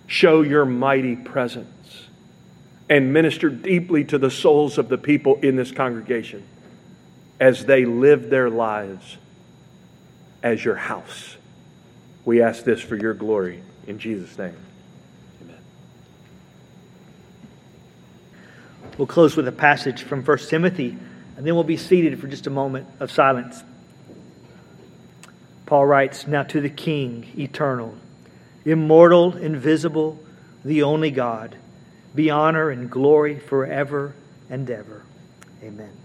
[0.07, 2.07] Show your mighty presence
[2.89, 6.43] and minister deeply to the souls of the people in this congregation
[7.39, 9.18] as they live their lives
[10.43, 11.38] as your house.
[12.26, 14.55] We ask this for your glory in Jesus' name.
[19.01, 20.95] We'll close with a passage from 1 Timothy,
[21.35, 23.63] and then we'll be seated for just a moment of silence.
[25.65, 27.95] Paul writes, Now to the King, eternal,
[28.63, 30.19] immortal, invisible,
[30.63, 31.55] the only God,
[32.13, 34.13] be honor and glory forever
[34.51, 35.01] and ever.
[35.63, 36.00] Amen.